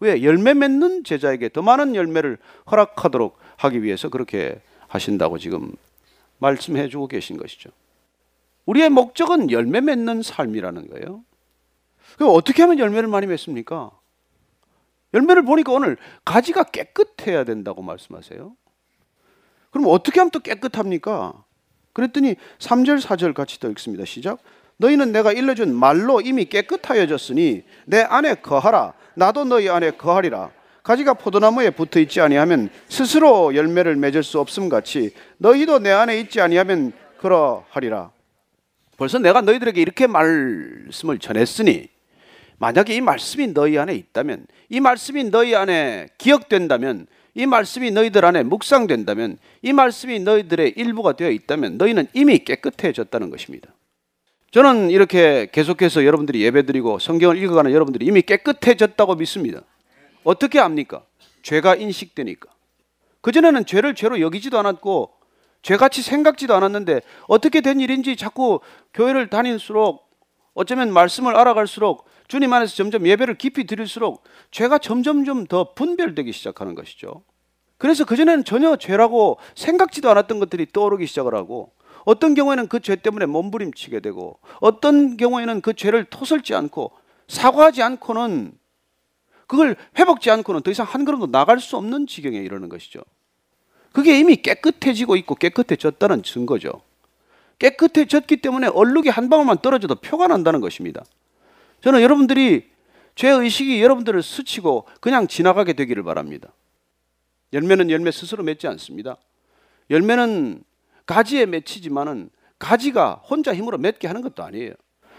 [0.00, 0.22] 왜?
[0.22, 2.38] 열매 맺는 제자에게 더 많은 열매를
[2.70, 5.72] 허락하도록 하기 위해서 그렇게 하신다고 지금
[6.38, 7.70] 말씀해 주고 계신 것이죠.
[8.66, 11.24] 우리의 목적은 열매 맺는 삶이라는 거예요.
[12.16, 13.90] 그럼 어떻게 하면 열매를 많이 맺습니까?
[15.14, 18.54] 열매를 보니까 오늘 가지가 깨끗해야 된다고 말씀하세요.
[19.70, 21.44] 그럼 어떻게 하면 또 깨끗합니까?
[21.92, 24.04] 그랬더니 3절, 4절 같이 더 읽습니다.
[24.04, 24.40] 시작.
[24.78, 28.94] 너희는 내가 일러준 말로 이미 깨끗하여졌으니 내 안에 거하라.
[29.14, 30.50] 나도 너희 안에 거하리라.
[30.82, 36.40] 가지가 포도나무에 붙어 있지 아니하면 스스로 열매를 맺을 수 없음 같이 너희도 내 안에 있지
[36.40, 38.12] 아니하면 그러하리라.
[38.96, 41.88] 벌써 내가 너희들에게 이렇게 말씀을 전했으니
[42.58, 48.44] 만약에 이 말씀이 너희 안에 있다면 이 말씀이 너희 안에 기억된다면 이 말씀이 너희들 안에
[48.44, 53.75] 묵상된다면 이 말씀이 너희들의 일부가 되어 있다면 너희는 이미 깨끗해졌다는 것입니다.
[54.56, 59.60] 저는 이렇게 계속해서 여러분들이 예배드리고 성경을 읽어가는 여러분들이 이미 깨끗해졌다고 믿습니다.
[60.24, 61.02] 어떻게 압니까?
[61.42, 62.48] 죄가 인식되니까.
[63.20, 65.12] 그전에는 죄를 죄로 여기지도 않았고
[65.60, 68.60] 죄같이 생각지도 않았는데 어떻게 된 일인지 자꾸
[68.94, 70.08] 교회를 다닐수록
[70.54, 77.24] 어쩌면 말씀을 알아갈수록 주님 안에서 점점 예배를 깊이 드릴수록 죄가 점점점 더 분별되기 시작하는 것이죠.
[77.76, 81.72] 그래서 그전에는 전혀 죄라고 생각지도 않았던 것들이 떠오르기 시작을 하고
[82.06, 86.92] 어떤 경우에는 그 죄 때문에 몸부림치게 되고 어떤 경우에는 그 죄를 토설지 않고
[87.28, 88.52] 사과하지 않고는
[89.48, 93.00] 그걸 회복지 않고는 더 이상 한 걸음도 나갈 수 없는 지경에 이르는 것이죠.
[93.92, 96.82] 그게 이미 깨끗해지고 있고 깨끗해졌다는 증거죠.
[97.58, 101.04] 깨끗해졌기 때문에 얼룩이 한 방울만 떨어져도 표가 난다는 것입니다.
[101.80, 102.70] 저는 여러분들이
[103.14, 106.52] 죄 의식이 여러분들을 스치고 그냥 지나가게 되기를 바랍니다.
[107.52, 109.16] 열매는 열매 스스로 맺지 않습니다.
[109.90, 110.62] 열매는
[111.06, 114.74] 가지에 맺히지만은 가지가 혼자 힘으로 맺게 하는 것도 아니에요.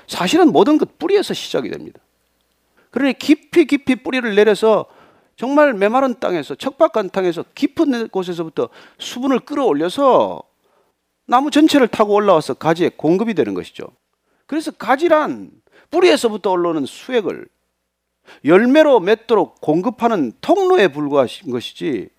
[0.08, 2.00] 사실은 모든 것 뿌리에서 시작이 됩니다.
[2.92, 4.86] 그러니 깊이 깊이 뿌리를 내려서
[5.36, 10.42] 정말 메마른 땅에서 척박한 땅에서 깊은 곳에서부터 수분을 끌어올려서
[11.26, 13.88] 나무 전체를 타고 올라와서 가지에 공급이 되는 것이죠.
[14.48, 15.52] 그래서 가지란
[15.92, 17.48] 뿌리에서부터 올라오는 수액을
[18.46, 22.10] 열매로 맺도록 공급하는 통로에 불과한 것이지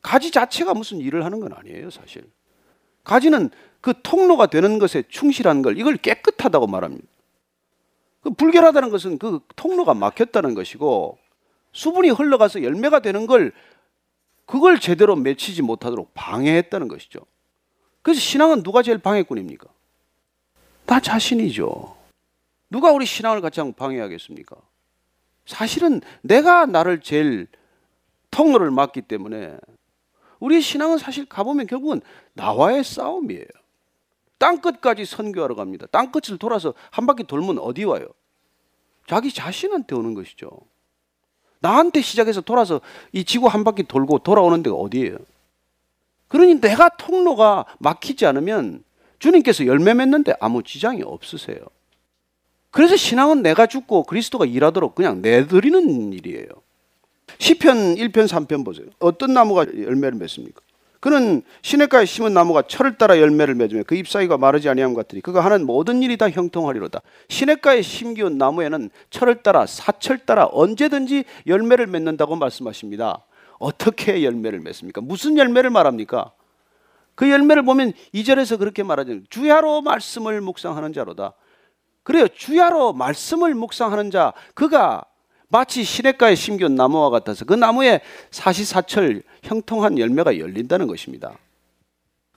[0.00, 2.24] 가지 자체가 무슨 일을 하는 건 아니에요, 사실.
[3.04, 3.50] 가지는
[3.80, 7.06] 그 통로가 되는 것에 충실한 걸 이걸 깨끗하다고 말합니다.
[8.20, 11.18] 그 불결하다는 것은 그 통로가 막혔다는 것이고
[11.72, 13.52] 수분이 흘러가서 열매가 되는 걸
[14.46, 17.20] 그걸 제대로 맺히지 못하도록 방해했다는 것이죠.
[18.02, 19.66] 그래서 신앙은 누가 제일 방해꾼입니까?
[20.86, 21.96] 나 자신이죠.
[22.70, 24.56] 누가 우리 신앙을 가장 방해하겠습니까?
[25.46, 27.46] 사실은 내가 나를 제일
[28.30, 29.56] 통로를 막기 때문에
[30.42, 32.00] 우리 신앙은 사실 가보면 결국은
[32.32, 33.46] 나와의 싸움이에요.
[34.38, 35.86] 땅끝까지 선교하러 갑니다.
[35.92, 38.08] 땅끝을 돌아서 한 바퀴 돌면 어디 와요?
[39.06, 40.50] 자기 자신한테 오는 것이죠.
[41.60, 42.80] 나한테 시작해서 돌아서
[43.12, 45.16] 이 지구 한 바퀴 돌고 돌아오는 데가 어디예요?
[46.26, 48.82] 그러니 내가 통로가 막히지 않으면
[49.20, 51.58] 주님께서 열매 맺는데 아무 지장이 없으세요.
[52.72, 56.48] 그래서 신앙은 내가 죽고 그리스도가 일하도록 그냥 내드리는 일이에요.
[57.38, 58.86] 시편 1편 3편 보세요.
[58.98, 60.60] 어떤 나무가 열매를 맺습니까?
[61.02, 65.66] 그는 시냇가에 심은 나무가 철을 따라 열매를 맺으며 그 잎사귀가 마르지 아니함 같으니 그가 하는
[65.66, 67.02] 모든 일이 다 형통하리로다.
[67.28, 73.26] 시냇가에 심기운 나무에는 철을 따라 사철 따라 언제든지 열매를 맺는다고 말씀하십니다.
[73.58, 75.00] 어떻게 열매를 맺습니까?
[75.00, 76.30] 무슨 열매를 말합니까?
[77.16, 79.24] 그 열매를 보면 이절에서 그렇게 말하죠.
[79.28, 81.34] 주야로 말씀을 묵상하는 자로다.
[82.04, 82.28] 그래요.
[82.28, 85.04] 주야로 말씀을 묵상하는 자 그가
[85.52, 88.00] 마치 시냇가에 심겨온 나무와 같아서 그 나무에
[88.30, 91.36] 사시사철 형통한 열매가 열린다는 것입니다.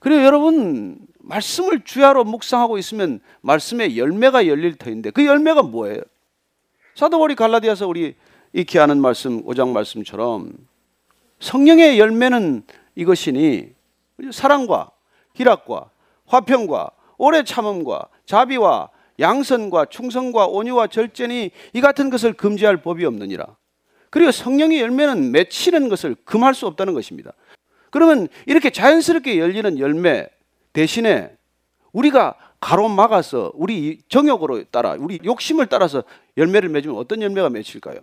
[0.02, 6.02] 그리고 여러분 말씀을 주야로 묵상하고 있으면 말씀에 열매가 열릴 터인데 그 열매가 뭐예요?
[6.94, 8.16] 사도 바울이 갈라디아서 우리
[8.52, 10.52] 익히 아는 말씀 5장 말씀처럼
[11.40, 12.64] 성령의 열매는
[12.96, 13.70] 이것이니
[14.34, 14.92] 사랑과
[15.36, 15.90] 희락과
[16.26, 18.90] 화평과 오래 참음과 자비와
[19.20, 23.56] 양선과 충성과 온유와 절제니 이 같은 것을 금지할 법이 없느니라.
[24.10, 27.34] 그리고 성령의 열매는 맺히는 것을 금할 수 없다는 것입니다.
[27.92, 30.28] 그러면 이렇게 자연스럽게 열리는 열매
[30.74, 31.36] 대신에
[31.92, 36.04] 우리가 가로막아서 우리 정욕으로 따라 우리 욕심을 따라서
[36.38, 38.00] 열매를 맺으면 어떤 열매가 맺힐까요?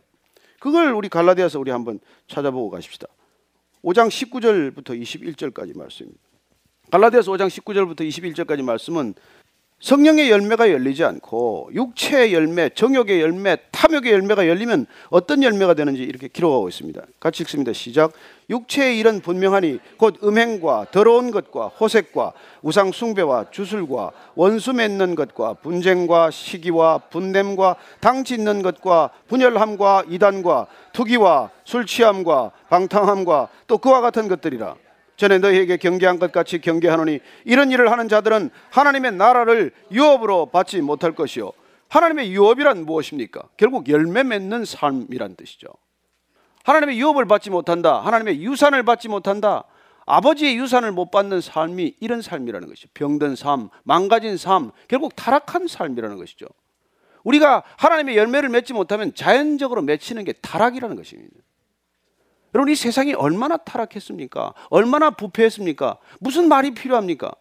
[0.61, 1.99] 그걸 우리 갈라디아서 우리 한번
[2.29, 3.09] 찾아보고 가십시다.
[3.83, 6.21] 5장 19절부터 21절까지 말씀입니다.
[6.91, 9.15] 갈라디아서 5장 19절부터 21절까지 말씀은
[9.83, 16.29] 성령의 열매가 열리지 않고 육체의 열매, 정욕의 열매, 탐욕의 열매가 열리면 어떤 열매가 되는지 이렇게
[16.29, 17.03] 기록하고 있습니다.
[17.19, 17.73] 같이 읽습니다.
[17.73, 18.13] 시작.
[18.49, 26.31] 육체의 일은 분명하니 곧 음행과 더러운 것과 호색과 우상 숭배와 주술과 원수 맺는 것과 분쟁과
[26.31, 34.77] 시기와 분냄과 당 짓는 것과 분열함과 이단과 투기와 술 취함과 방탕함과 또 그와 같은 것들이라.
[35.23, 41.15] 전에 너희에게 경계한 것 같이 경계하노니 이런 일을 하는 자들은 하나님의 나라를 유업으로 받지 못할
[41.15, 41.53] 것이요
[41.89, 43.43] 하나님의 유업이란 무엇입니까?
[43.57, 45.69] 결국 열매 맺는 삶이란 뜻이죠.
[46.65, 48.01] 하나님의 유업을 받지 못한다.
[48.01, 49.65] 하나님의 유산을 받지 못한다.
[50.07, 52.89] 아버지의 유산을 못 받는 삶이 이런 삶이라는 것이죠.
[52.95, 56.47] 병든 삶, 망가진 삶, 결국 타락한 삶이라는 것이죠.
[57.23, 61.37] 우리가 하나님의 열매를 맺지 못하면 자연적으로 맺히는 게 타락이라는 것입니다.
[62.55, 64.55] 여러분 이 세상이 얼마나 타락했습니까?
[64.69, 65.99] 얼마나 부패했습니까?
[66.21, 67.33] 무슨 말이 필요합니까?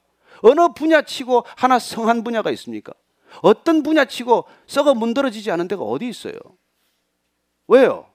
[0.41, 2.93] 어느 분야치고 하나 성한 분야가 있습니까?
[3.41, 6.35] 어떤 분야치고 썩어 문드러지지 않은 데가 어디 있어요?
[7.67, 8.07] 왜요?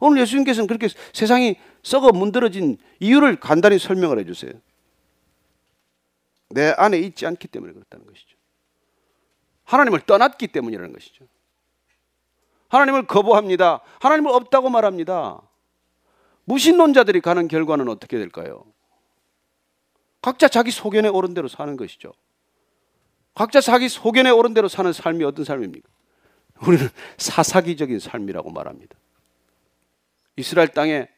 [0.00, 4.52] 오늘 예수님께서는 그렇게 세상이 썩어 문드러진 이유를 간단히 설명을 해주세요.
[6.50, 8.36] 내 안에 있지 않기 때문에 그렇다는 것이죠.
[9.64, 11.26] 하나님을 떠났기 때문이라는 것이죠.
[12.68, 13.80] 하나님을 거부합니다.
[14.00, 15.40] 하나님을 없다고 말합니다.
[16.44, 18.64] 무신론자들이 가는 결과는 어떻게 될까요?
[20.22, 22.12] 각자 자기 소견에 옳은 대로 사는 것이죠.
[23.34, 25.88] 각자 자기 소견에 오른 대로 사는 삶이 어떤 삶입니까?
[26.66, 26.88] 우리는
[27.18, 28.96] 사사기적인 삶이라고 말합니다.
[30.36, 31.08] 이스라엘 땅에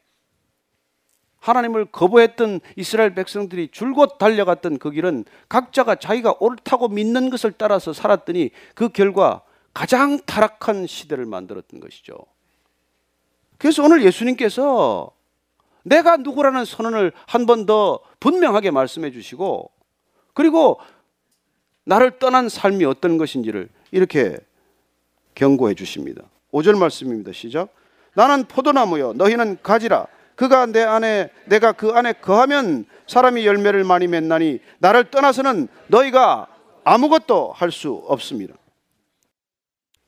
[1.39, 8.51] 하나님을 거부했던 이스라엘 백성들이 줄곧 달려갔던 그 길은 각자가 자기가 옳다고 믿는 것을 따라서 살았더니
[8.75, 9.41] 그 결과
[9.73, 12.13] 가장 타락한 시대를 만들었던 것이죠.
[13.57, 15.11] 그래서 오늘 예수님께서
[15.83, 19.71] 내가 누구라는 선언을 한 번 더 분명하게 말씀해 주시고
[20.33, 20.79] 그리고
[21.85, 24.37] 나를 떠난 삶이 어떤 것인지를 이렇게
[25.35, 26.23] 경고해 주십니다.
[26.51, 27.31] 5절 말씀입니다.
[27.31, 27.69] 시작.
[28.13, 30.05] 나는 포도나무요 너희는 가지라
[30.35, 36.47] 그가 내 안에 내가 그 안에 거하면 사람이 열매를 많이 맺나니 나를 떠나서는 너희가
[36.83, 38.53] 아무것도 할 수 없습니다.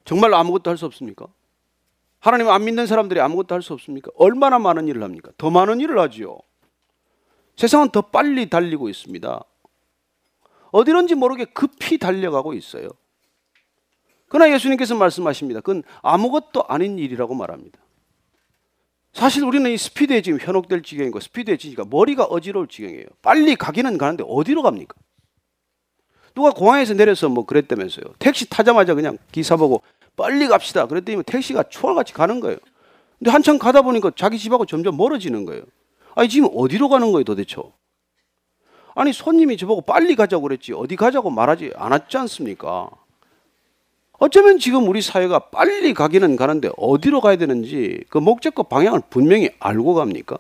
[0.05, 1.27] 정말 아무것도 할 수 없습니까?
[2.19, 4.11] 하나님 안 믿는 사람들이 아무것도 할 수 없습니까?
[4.15, 5.31] 얼마나 많은 일을 합니까?
[5.37, 6.39] 더 많은 일을 하지요.
[7.55, 9.43] 세상은 더 빨리 달리고 있습니다.
[10.71, 12.89] 어디론지 모르게 급히 달려가고 있어요.
[14.27, 15.61] 그러나 예수님께서 말씀하십니다.
[15.61, 17.79] 그건 아무것도 아닌 일이라고 말합니다.
[19.13, 23.05] 사실 우리는 이 스피드에 지금 현혹될 지경이고 스피드에 지니까 머리가 어지러울 지경이에요.
[23.21, 24.95] 빨리 가기는 가는데 어디로 갑니까?
[26.35, 28.05] 누가 공항에서 내려서 뭐 그랬다면서요.
[28.19, 29.81] 택시 타자마자 그냥 기사 보고
[30.15, 30.87] 빨리 갑시다.
[30.87, 32.57] 그랬더니 택시가 초월같이 가는 거예요.
[33.19, 35.63] 근데 한참 가다 보니까 자기 집하고 점점 멀어지는 거예요.
[36.15, 37.57] 아니 지금 어디로 가는 거예요 도대체?
[38.95, 42.89] 아니 손님이 저보고 빨리 가자고 그랬지 어디 가자고 말하지 않았지 않습니까?
[44.19, 49.95] 어쩌면 지금 우리 사회가 빨리 가기는 가는데 어디로 가야 되는지 그 목적과 방향을 분명히 알고
[49.95, 50.37] 갑니까?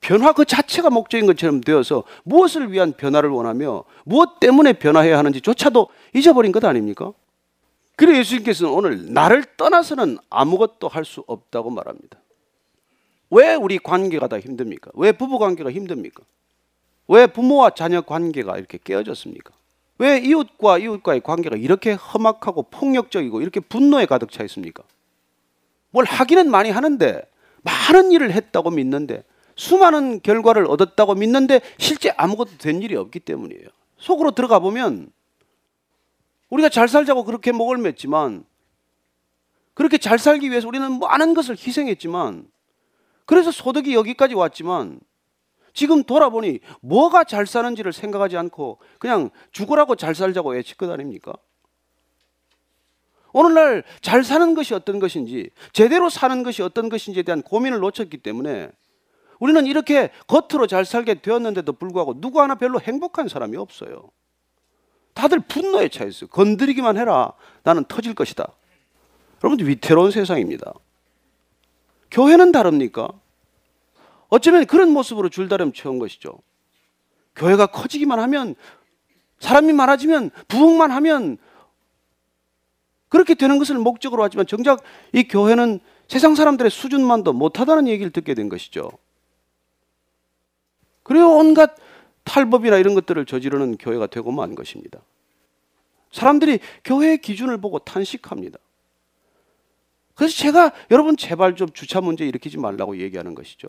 [0.00, 6.52] 변화 그 자체가 목적인 것처럼 되어서 무엇을 위한 변화를 원하며 무엇 때문에 변화해야 하는지조차도 잊어버린
[6.52, 7.12] 것 아닙니까?
[7.96, 12.18] 그래 예수님께서는 오늘 나를 떠나서는 아무것도 할 수 없다고 말합니다.
[13.30, 14.90] 왜 우리 관계가 다 힘듭니까?
[14.94, 16.22] 왜 부부 관계가 힘듭니까?
[17.08, 19.52] 왜 부모와 자녀 관계가 이렇게 깨어졌습니까?
[19.98, 24.82] 왜 이웃과 이웃과의 관계가 이렇게 험악하고 폭력적이고 이렇게 분노에 가득 차 있습니까?
[25.90, 27.22] 뭘 하기는 많이 하는데
[27.62, 29.24] 많은 일을 했다고 믿는데
[29.60, 33.68] 수많은 결과를 얻었다고 믿는데 실제 아무것도 된 일이 없기 때문이에요.
[33.98, 35.12] 속으로 들어가 보면
[36.48, 38.44] 우리가 잘 살자고 그렇게 목을 맸지만
[39.74, 42.48] 그렇게 잘 살기 위해서 우리는 많은 것을 희생했지만
[43.26, 44.98] 그래서 소득이 여기까지 왔지만
[45.74, 51.34] 지금 돌아보니 뭐가 잘 사는지를 생각하지 않고 그냥 죽으라고 잘 살자고 외칠 것 아닙니까?
[53.34, 58.70] 오늘날 잘 사는 것이 어떤 것인지 제대로 사는 것이 어떤 것인지에 대한 고민을 놓쳤기 때문에
[59.40, 64.10] 우리는 이렇게 겉으로 잘 살게 되었는데도 불구하고 누구 하나 별로 행복한 사람이 없어요.
[65.14, 66.28] 다들 분노에 차 있어요.
[66.30, 67.32] 건드리기만 해라.
[67.62, 68.46] 나는 터질 것이다.
[69.42, 70.72] 여러분들 위태로운 세상입니다.
[72.10, 73.08] 교회는 다릅니까?
[74.28, 76.38] 어쩌면 그런 모습으로 줄다름 채운 것이죠.
[77.34, 78.54] 교회가 커지기만 하면
[79.38, 81.38] 사람이 많아지면 부흥만 하면
[83.08, 84.82] 그렇게 되는 것을 목적으로 하지만 정작
[85.12, 88.90] 이 교회는 세상 사람들의 수준만도 못하다는 얘기를 듣게 된 것이죠.
[91.10, 91.74] 그래요 온갖
[92.22, 95.00] 탈법이나 이런 것들을 저지르는 교회가 되고 만 것입니다.
[96.12, 98.60] 사람들이 교회의 기준을 보고 탄식합니다.
[100.14, 103.66] 그래서 제가 여러분 제발 좀 주차 문제 일으키지 말라고 얘기하는 것이죠.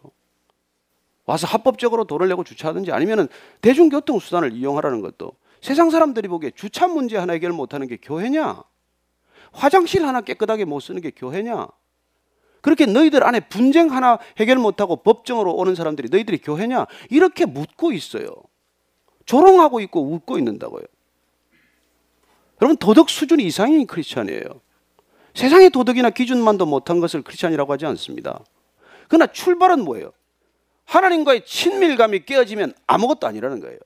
[1.26, 3.28] 와서 합법적으로 돈을 내고 주차하든지 아니면
[3.62, 5.32] 대중교통 수단을 이용하라는 것도
[5.62, 8.62] 세상 사람들이 보기에 주차 문제 하나 해결 못하는 게 교회냐?
[9.52, 11.70] 화장실 하나 깨끗하게 못 쓰는 게 교회냐?
[12.62, 16.86] 그렇게 너희들 안에 분쟁 하나 해결 못하고 법정으로 오는 사람들이 너희들이 교회냐?
[17.10, 18.30] 이렇게 묻고 있어요.
[19.26, 20.84] 조롱하고 있고 웃고 있는다고요.
[22.62, 24.44] 여러분 도덕 수준 이상인 크리스찬이에요.
[25.34, 28.44] 세상의 도덕이나 기준만도 못한 것을 크리스찬이라고 하지 않습니다.
[29.08, 30.12] 그러나 출발은 뭐예요?
[30.86, 33.80] 하나님과의 친밀감이 깨어지면 아무것도 아니라는 거예요.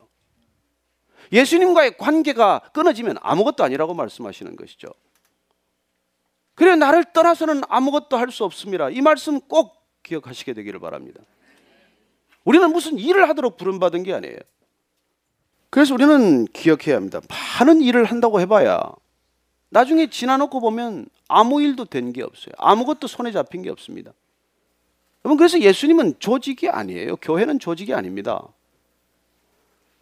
[1.31, 4.87] 예수님과의 관계가 끊어지면 아무것도 아니라고 말씀하시는 것이죠.
[6.55, 8.89] 그래 나를 떠나서는 아무것도 할 수 없습니다.
[8.89, 11.21] 이 말씀 꼭 기억하시게 되기를 바랍니다.
[12.43, 14.37] 우리는 무슨 일을 하도록 부름받은 게 아니에요.
[15.69, 17.19] 그래서 우리는 기억해야 합니다.
[17.59, 18.81] 많은 일을 한다고 해봐야
[19.69, 22.53] 나중에 지나놓고 보면 아무 일도 된 게 없어요.
[22.57, 24.13] 아무것도 손에 잡힌 게 없습니다.
[25.25, 27.15] 여러분 그래서 예수님은 조직이 아니에요.
[27.17, 28.41] 교회는 조직이 아닙니다.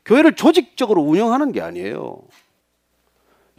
[0.05, 2.19] 교회를 조직적으로 운영하는 게 아니에요.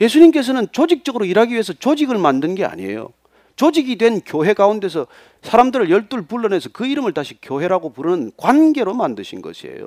[0.01, 3.11] 예수님께서는 조직적으로 일하기 위해서 조직을 만든 게 아니에요.
[3.57, 5.07] 조직이 된 교회 가운데서
[5.42, 9.86] 사람들을 열둘 불러내서 그 이름을 다시 교회라고 부르는 관계로 만드신 것이에요.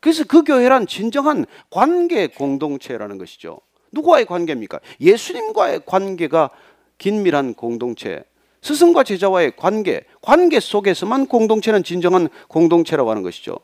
[0.00, 3.60] 그래서 그 교회란 진정한 관계 공동체라는 것이죠.
[3.92, 4.80] 누구와의 관계입니까?
[5.00, 6.50] 예수님과의 관계가
[6.98, 8.24] 긴밀한 공동체,
[8.62, 13.58] 스승과 제자와의 관계, 관계 속에서만 공동체는 진정한 공동체라고 하는 것이죠.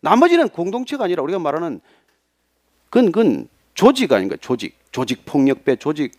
[0.00, 1.80] 나머지는 공동체가 아니라 우리가 말하는
[2.90, 4.36] 그건 조직 아닌가?
[4.40, 4.78] 조직.
[4.92, 6.12] 조직 폭력배 조직.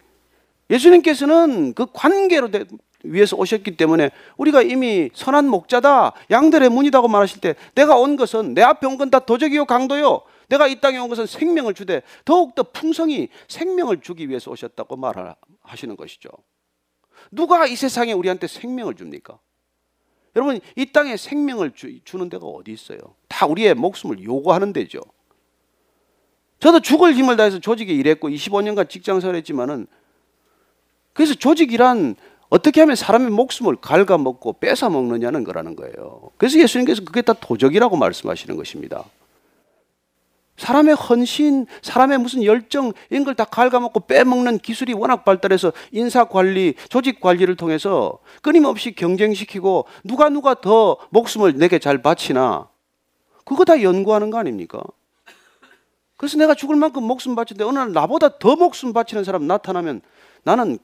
[0.70, 2.66] 예수님께서는 그 관계로 되,
[3.04, 8.62] 위해서 오셨기 때문에 우리가 이미 선한 목자다 양들의 문이다고 말하실 때 내가 온 것은 내
[8.62, 10.22] 앞에 온 건 다 도적이요 강도요.
[10.49, 16.30] 내가 이 땅에 온 것은 생명을 주되 더욱더 풍성히 생명을 주기 위해서 오셨다고 말하시는 것이죠.
[17.32, 19.38] 누가 이 세상에 우리한테 생명을 줍니까?
[20.36, 22.97] 여러분 이 땅에 생명을 주, 주는 데가 어디 있어요?
[23.28, 24.99] 다 우리의 목숨을 요구하는 데죠
[26.64, 29.86] 저도 죽을 힘을 다해서 조직에 일했고 25년간 직장생활 했지만은
[31.11, 32.16] 그래서 조직이란
[32.49, 36.30] 어떻게 하면 사람의 목숨을 갉아먹고 뺏어먹느냐는 거라는 거예요.
[36.38, 39.03] 그래서 예수님께서 그게 다 도적이라고 말씀하시는 것입니다.
[40.55, 46.76] 사람의 헌신, 사람의 무슨 열정 이런 걸 다 갉아먹고 빼먹는 기술이 워낙 발달해서 인사 관리,
[46.88, 52.70] 조직 관리를 통해서 끊임없이 경쟁시키고 누가 누가 더 목숨을 내게 잘 바치나
[53.43, 54.82] 그거 다 연구하는 거 아닙니까?
[56.24, 59.99] 그래서 내가 죽을 만큼 목숨 바치는데 어느 날 나보다 더 목숨 바치는 사람 나타나면
[60.43, 60.80] 나는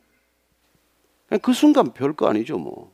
[1.42, 2.92] 그 순간 별거 아니죠 뭐.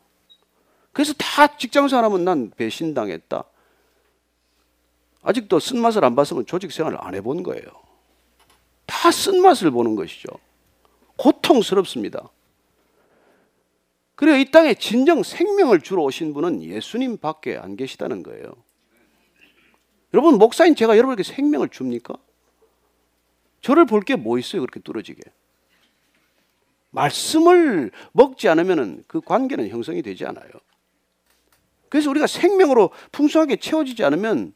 [0.91, 3.45] 그래서 다 직장생활 하면 난 배신당했다.
[5.23, 7.65] 아직도 쓴맛을 안 봤으면 조직 생활을 안 해본 거예요.
[8.85, 10.27] 다 쓴맛을 보는 것이죠.
[11.15, 12.29] 고통스럽습니다.
[14.13, 18.53] 그래이 땅에 진정 생명을 주러 오신 분은 예수님 밖에 안 계시다는 거예요.
[20.13, 22.13] 여러분, 목사인 제가 여러분에게 생명을 줍니까?
[23.65, 24.61] 저를 볼 게 뭐 있어요?
[24.61, 25.19] 그렇게 뚫어지게.
[26.91, 30.47] 말씀을 먹지 않으면 그 관계는 형성이 되지 않아요.
[31.89, 34.53] 그래서 우리가 생명으로 풍성하게 채워지지 않으면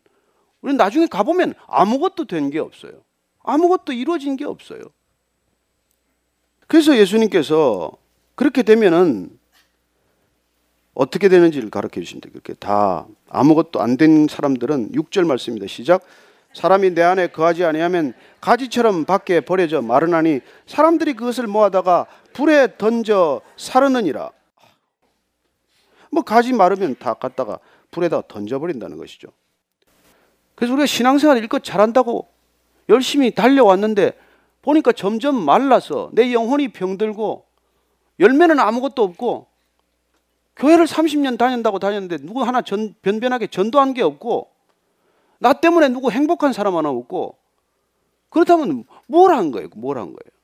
[0.61, 3.01] 우리는 나중에 가보면 아무것도 된 게 없어요.
[3.43, 4.81] 아무것도 이루어진 게 없어요.
[6.67, 7.91] 그래서 예수님께서
[8.35, 9.39] 그렇게 되면은
[10.93, 12.29] 어떻게 되는지를 가르쳐 주신다.
[12.29, 15.65] 그렇게 다 아무것도 안 된 사람들은 6절 말씀입니다.
[15.65, 16.03] 시작.
[16.53, 24.31] 사람이 내 안에 거하지 아니하면 가지처럼 밖에 버려져 마르나니 사람들이 그것을 모아다가 불에 던져 사르느니라.
[26.11, 27.59] 뭐 가지 마르면 다 갖다가
[27.91, 29.29] 불에다 던져 버린다는 것이죠.
[30.55, 32.27] 그래서 우리가 신앙생활 일껏 잘한다고
[32.89, 34.17] 열심히 달려왔는데
[34.61, 37.45] 보니까 점점 말라서 내 영혼이 병들고
[38.19, 39.47] 열매는 아무것도 없고
[40.55, 44.49] 교회를 30년 다닌다고 다녔는데 누구 하나 전, 변변하게 전도한 게 없고
[45.39, 47.37] 나 때문에 누구 행복한 사람 하나 없고
[48.29, 49.69] 그렇다면 뭘 한 거예요?
[49.75, 50.39] 뭘 한 거예요?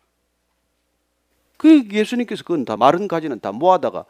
[1.58, 4.06] 그 예수님께서 그건 다 마른 가지는 다 모아다가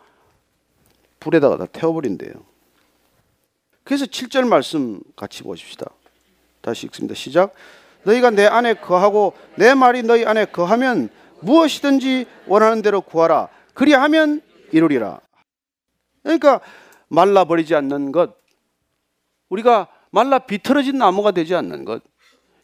[1.19, 2.33] 불에다가 다 태워버린대요.
[3.83, 5.85] 그래서 7절 말씀 같이 보십시다.
[6.61, 7.13] 다시 읽습니다.
[7.13, 7.53] 시작.
[8.03, 11.09] 너희가 내 안에 거하고 내 말이 너희 안에 거하면
[11.41, 13.49] 무엇이든지 원하는 대로 구하라.
[13.73, 15.19] 그리하면 이루리라.
[16.23, 16.61] 그러니까
[17.09, 18.35] 말라버리지 않는 것.
[19.49, 22.01] 우리가 말라 비틀어진 나무가 되지 않는 것,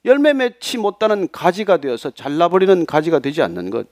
[0.05, 3.87] 열매 맺지 못하는 가지가 되어서 잘라버리는 가지가 되지 않는 것.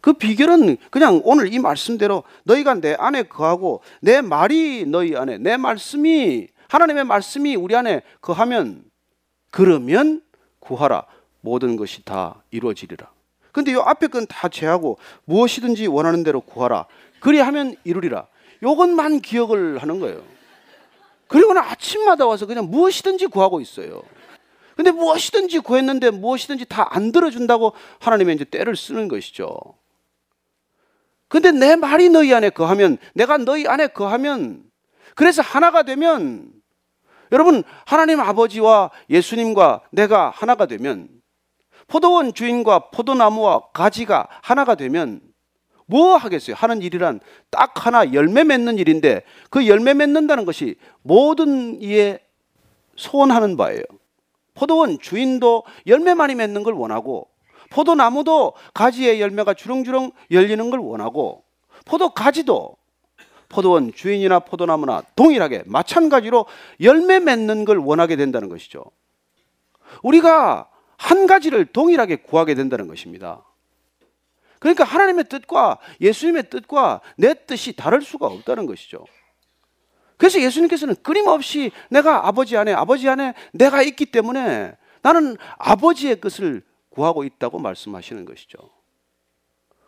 [0.00, 5.56] 그 비결은 그냥 오늘 이 말씀대로 너희가 내 안에 거하고 내 말이 너희 안에 내
[5.56, 8.84] 말씀이 하나님의 말씀이 우리 안에 거하면
[9.50, 10.20] 그러면
[10.60, 11.06] 구하라
[11.40, 13.10] 모든 것이 다 이루어지리라.
[13.52, 16.86] 근데 요 앞에 건 다 제하고 무엇이든지 원하는 대로 구하라.
[17.20, 18.26] 그리하면 이루리라.
[18.62, 20.22] 요것만 기억을 하는 거예요.
[21.28, 24.02] 그리고는 아침마다 와서 그냥 무엇이든지 구하고 있어요.
[24.76, 29.56] 근데 무엇이든지 구했는데 무엇이든지 다 안 들어준다고 하나님의 이제 때를 쓰는 것이죠.
[31.28, 34.62] 근데 내 말이 너희 안에 거하면, 내가 너희 안에 거하면,
[35.16, 36.52] 그래서 하나가 되면,
[37.32, 41.08] 여러분, 하나님 아버지와 예수님과 내가 하나가 되면,
[41.88, 45.20] 포도원 주인과 포도나무와 가지가 하나가 되면,
[45.86, 46.56] 뭐 하겠어요?
[46.56, 47.20] 하는 일이란
[47.50, 52.20] 딱 하나 열매 맺는 일인데 그 열매 맺는다는 것이 모든 이에
[52.96, 53.82] 소원하는 바예요.
[54.54, 57.28] 포도원 주인도 열매 많이 맺는 걸 원하고
[57.70, 61.42] 포도나무도 가지의 열매가 주렁주렁 열리는 걸 원하고
[61.84, 62.76] 포도 가지도
[63.48, 66.46] 포도원 주인이나 포도나무나 동일하게 마찬가지로
[66.80, 68.84] 열매 맺는 걸 원하게 된다는 것이죠.
[70.02, 73.44] 우리가 한 가지를 동일하게 구하게 된다는 것입니다.
[74.64, 79.04] 그러니까 하나님의 뜻과 예수님의 뜻과 내 뜻이 다를 수가 없다는 것이죠.
[80.16, 87.24] 그래서 예수님께서는 끊임없이 내가 아버지 안에 아버지 안에 내가 있기 때문에 나는 아버지의 것을 구하고
[87.24, 88.56] 있다고 말씀하시는 것이죠.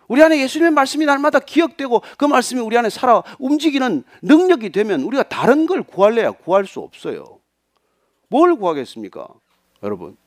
[0.09, 5.23] 우리 안에 예수님의 말씀이 날마다 기억되고 그 말씀이 우리 안에 살아 움직이는 능력이 되면 우리가
[5.23, 7.41] 다른 걸 구할래야 구할 수 없어요.
[8.29, 9.27] 뭘 구하겠습니까?
[9.83, 10.19] 여러분.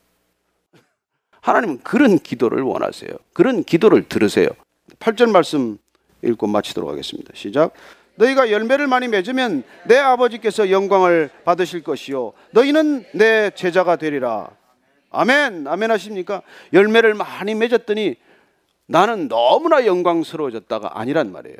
[1.41, 3.11] 하나님은 그런 기도를 원하세요.
[3.33, 4.49] 그런 기도를 들으세요.
[4.99, 5.77] 8절 말씀
[6.23, 7.31] 읽고 마치도록 하겠습니다.
[7.33, 7.73] 시작.
[8.15, 14.49] 너희가 열매를 많이 맺으면 내 아버지께서 영광을 받으실 것이요 너희는 내 제자가 되리라.
[15.11, 16.41] 아멘, 아멘 하십니까?
[16.73, 18.15] 열매를 많이 맺었더니
[18.87, 21.57] 나는 너무나 영광스러워졌다가 아니란 말이에요.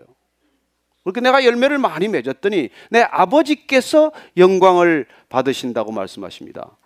[1.03, 6.77] 그렇게 내가 열매를 많이 맺었더니 내 아버지께서 영광을 받으신다고 말씀하십니다.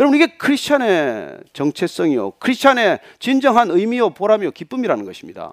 [0.00, 2.32] 여러분 이게 크리스천의 정체성이요.
[2.32, 5.52] 크리스천의 진정한 의미요, 보람이요, 기쁨이라는 것입니다.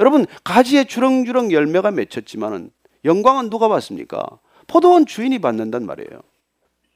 [0.00, 2.70] 여러분 가지에 주렁주렁 열매가 맺혔지만은
[3.04, 4.40] 영광은 누가 받습니까?
[4.66, 6.22] 포도원 주인이 받는단 말이에요.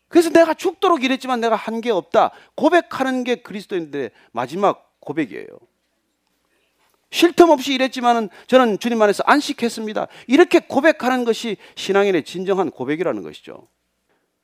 [0.09, 2.31] 그래서 내가 죽도록 일했지만 내가 한 게 없다.
[2.55, 5.47] 고백하는 게 그리스도인들의 마지막 고백이에요.
[7.11, 10.09] 쉴 틈 없이 일했지만은 저는 주님 안에서 안식했습니다.
[10.27, 13.69] 이렇게 고백하는 것이 신앙인의 진정한 고백이라는 것이죠.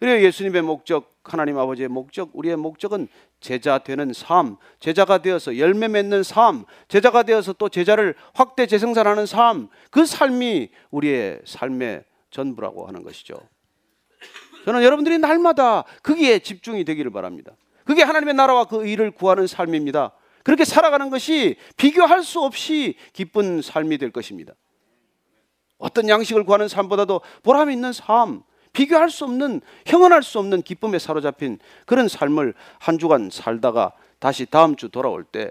[0.03, 0.21] 그래요.
[0.27, 3.07] 예수님의 목적, 하나님 아버지의 목적, 우리의 목적은
[3.39, 9.69] 제자 되는 삶, 제자가 되어서 열매 맺는 삶, 제자가 되어서 또 제자를 확대 재생산하는 삶,
[9.93, 13.37] 그 삶이 우리의 삶의 전부라고 하는 것이죠.
[14.65, 17.53] 저는 여러분들이 날마다 거기에 집중이 되기를 바랍니다.
[17.85, 20.11] 그게 하나님의 나라와 그 의를 구하는 삶입니다.
[20.43, 24.53] 그렇게 살아가는 것이 비교할 수 없이 기쁜 삶이 될 것입니다.
[25.79, 28.43] 어떤 양식을 구하는 삶보다도 보람 있는 삶,
[28.73, 34.77] 비교할 수 없는, 형언할 수 없는 기쁨에 사로잡힌 그런 삶을 한 주간 살다가 다시 다음
[34.77, 35.51] 주 돌아올 때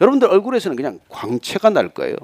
[0.00, 2.16] 여러분들 얼굴에서는 그냥 광채가 날 거예요.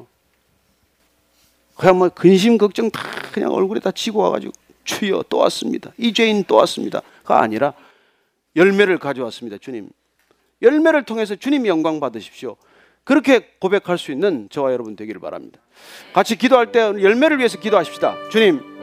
[1.76, 3.02] 그냥 뭐 근심 걱정 다
[3.32, 4.52] 그냥 얼굴에 다 지고 와가지고
[4.84, 5.92] 주여 또 왔습니다.
[5.98, 7.74] 이 죄인 또 왔습니다.가 아니라
[8.54, 9.58] 열매를 가져왔습니다.
[9.58, 9.90] 주님.
[10.62, 12.56] 열매를 통해서 주님 영광 받으십시오.
[13.04, 15.60] 그렇게 고백할 수 있는 저와 여러분 되기를 바랍니다.
[16.14, 18.30] 같이 기도할 때 열매를 위해서 기도하십시다.
[18.30, 18.75] 주님,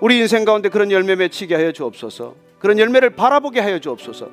[0.00, 2.34] 우리 인생 가운데 그런 열매 맺히게 하여 주옵소서.
[2.58, 4.28] 그런 열매를 바라보게 하여 주옵소서.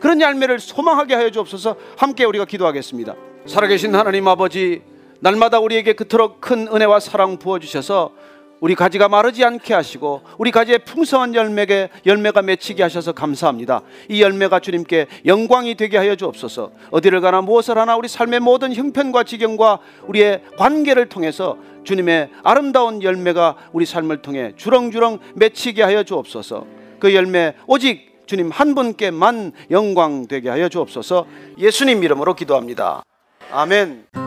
[0.00, 1.76] 그런 열매를 소망하게 하여 주옵소서.
[1.96, 3.14] 함께 우리가 기도하겠습니다.
[3.46, 4.82] 살아계신 하나님 아버지,
[5.20, 8.12] 날마다 우리에게 그토록 큰 은혜와 사랑 부어 주셔서
[8.60, 13.82] 우리 가지가 마르지 않게 하시고 우리 가지에 풍성한 열매게 열매가 맺히게 하셔서 감사합니다.
[14.08, 16.72] 이 열매가 주님께 영광이 되게 하여 주옵소서.
[16.90, 23.56] 어디를 가나 무엇을 하나 우리 삶의 모든 형편과 지경과 우리의 관계를 통해서 주님의 아름다운 열매가
[23.72, 26.66] 우리 삶을 통해 주렁주렁 맺히게 하여 주옵소서.
[26.98, 31.26] 그 열매 오직 주님 한 분께만 영광 되게 하여 주옵소서.
[31.58, 33.02] 예수님 이름으로 기도합니다.
[33.52, 34.25] 아멘.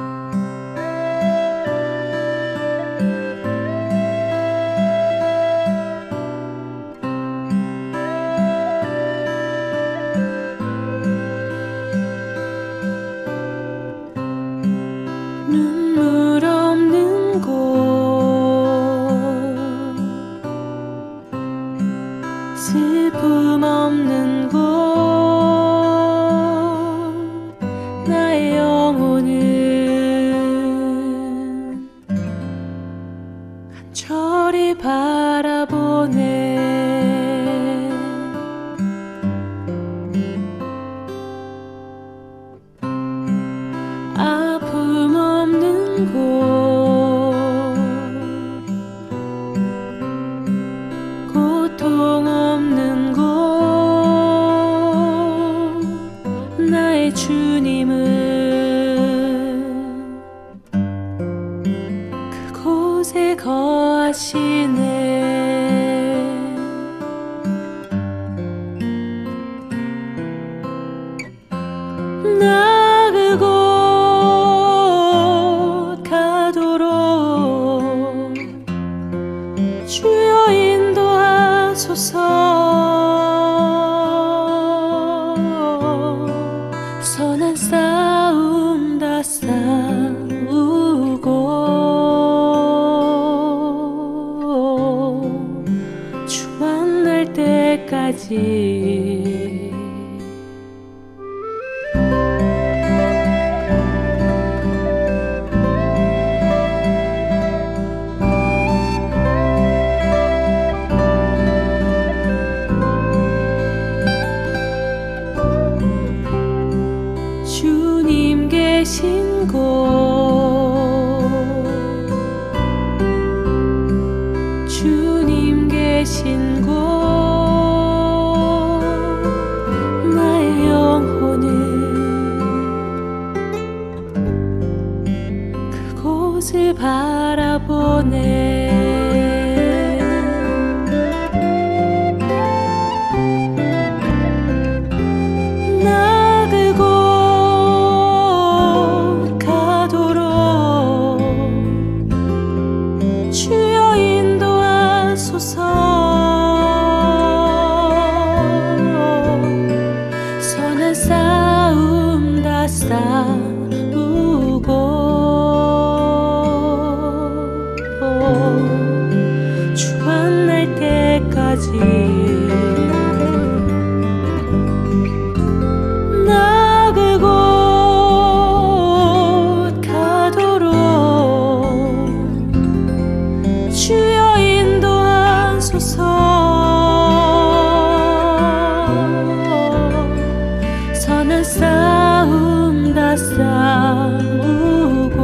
[193.16, 194.08] 싸
[194.44, 195.20] 우고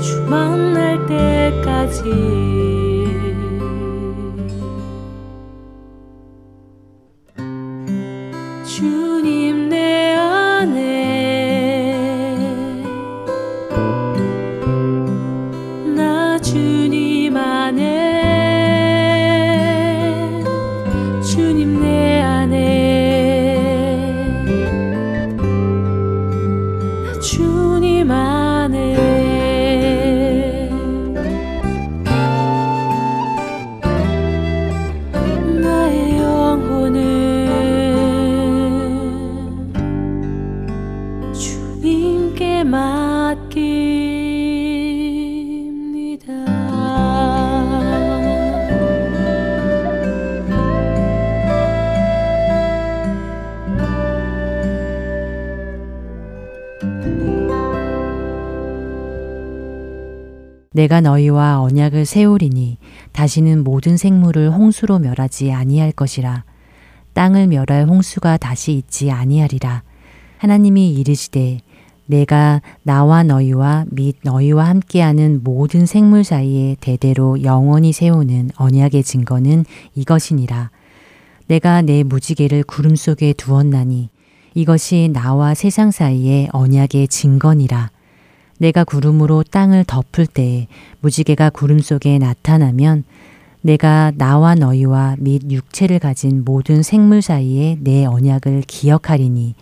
[0.00, 2.39] 주만날 때까지
[60.80, 62.78] 내가 너희와 언약을 세우리니
[63.12, 66.44] 다시는 모든 생물을 홍수로 멸하지 아니할 것이라.
[67.12, 69.82] 땅을 멸할 홍수가 다시 있지 아니하리라.
[70.38, 71.58] 하나님이 이르시되
[72.06, 80.70] 내가 나와 너희와 및 너희와 함께하는 모든 생물 사이에 대대로 영원히 세우는 언약의 증거는 이것이니라.
[81.46, 84.08] 내가 내 무지개를 구름 속에 두었나니
[84.54, 87.90] 이것이 나와 세상 사이의 언약의 증거니라
[88.60, 90.66] 내가 구름으로 땅을 덮을 때에
[91.00, 93.04] 무지개가 구름 속에 나타나면
[93.62, 99.54] 내가 나와 너희와 및 육체를 가진 모든 생물 사이에 내 언약을 기억하리니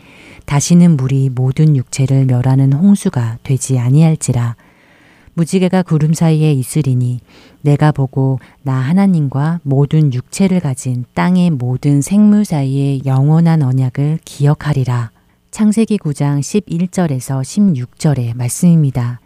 [0.46, 4.56] 다시는 물이 모든 육체를 멸하는 홍수가 되지 아니할지라
[5.34, 7.20] 무지개가 구름 사이에 있으리니
[7.60, 15.12] 내가 보고 나 하나님과 모든 육체를 가진 땅의 모든 생물 사이에 영원한 언약을 기억하리라.
[15.50, 19.20] 창세기 9장 11절에서 16절의 말씀입니다.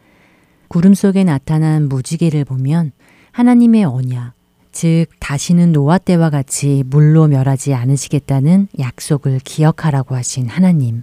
[0.69, 2.93] 구름 속에 나타난 무지개를 보면
[3.33, 4.33] 하나님의 언약,
[4.71, 11.03] 즉 다시는 노아 때와 같이 물로 멸하지 않으시겠다는 약속을 기억하라고 하신 하나님.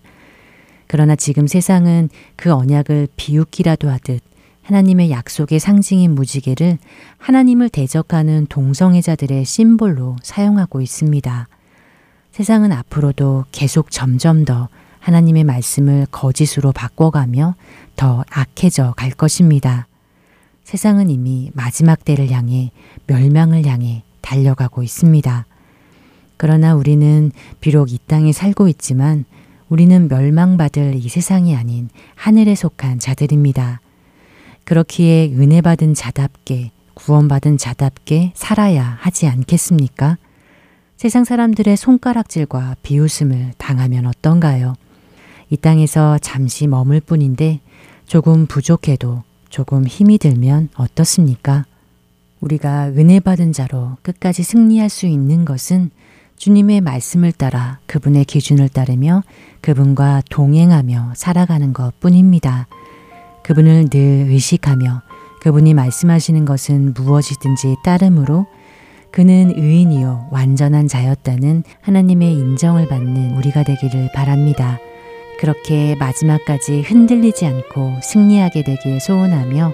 [0.87, 4.21] 그러나 지금 세상은 그 언약을 비웃기라도 하듯
[4.63, 6.77] 하나님의 약속의 상징인 무지개를
[7.17, 11.47] 하나님을 대적하는 동성애자들의 심볼로 사용하고 있습니다.
[12.31, 14.69] 세상은 앞으로도 계속 점점 더
[14.99, 17.55] 하나님의 말씀을 거짓으로 바꿔가며
[17.95, 19.87] 더 악해져 갈 것입니다.
[20.63, 22.71] 세상은 이미 마지막 때를 향해
[23.07, 25.45] 멸망을 향해 달려가고 있습니다.
[26.37, 29.25] 그러나 우리는 비록 이 땅에 살고 있지만
[29.67, 33.81] 우리는 멸망받을 이 세상이 아닌 하늘에 속한 자들입니다.
[34.63, 40.17] 그렇기에 은혜 받은 자답게 구원받은 자답게 살아야 하지 않겠습니까?
[40.97, 44.75] 세상 사람들의 손가락질과 비웃음을 당하면 어떤가요?
[45.49, 47.59] 이 땅에서 잠시 머물 뿐인데
[48.05, 51.65] 조금 부족해도 조금 힘이 들면 어떻습니까?
[52.39, 55.91] 우리가 은혜 받은 자로 끝까지 승리할 수 있는 것은
[56.37, 59.23] 주님의 말씀을 따라 그분의 기준을 따르며
[59.61, 62.67] 그분과 동행하며 살아가는 것 뿐입니다.
[63.43, 65.01] 그분을 늘 의식하며
[65.41, 68.45] 그분이 말씀하시는 것은 무엇이든지 따름으로
[69.11, 74.79] 그는 의인이요 완전한 자였다는 하나님의 인정을 받는 우리가 되기를 바랍니다.
[75.39, 79.73] 그렇게 마지막까지 흔들리지 않고 승리하게 되길 소원하며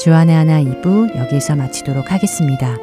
[0.00, 2.76] 주안의 하나 2부 여기서 마치도록 하겠습니다.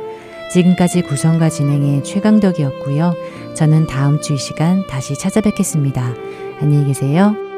[0.53, 3.15] 지금까지 구성과 진행의 최강덕이었고요.
[3.55, 6.13] 저는 다음 주 이 시간 다시 찾아뵙겠습니다.
[6.61, 7.50] 안녕히 계세요.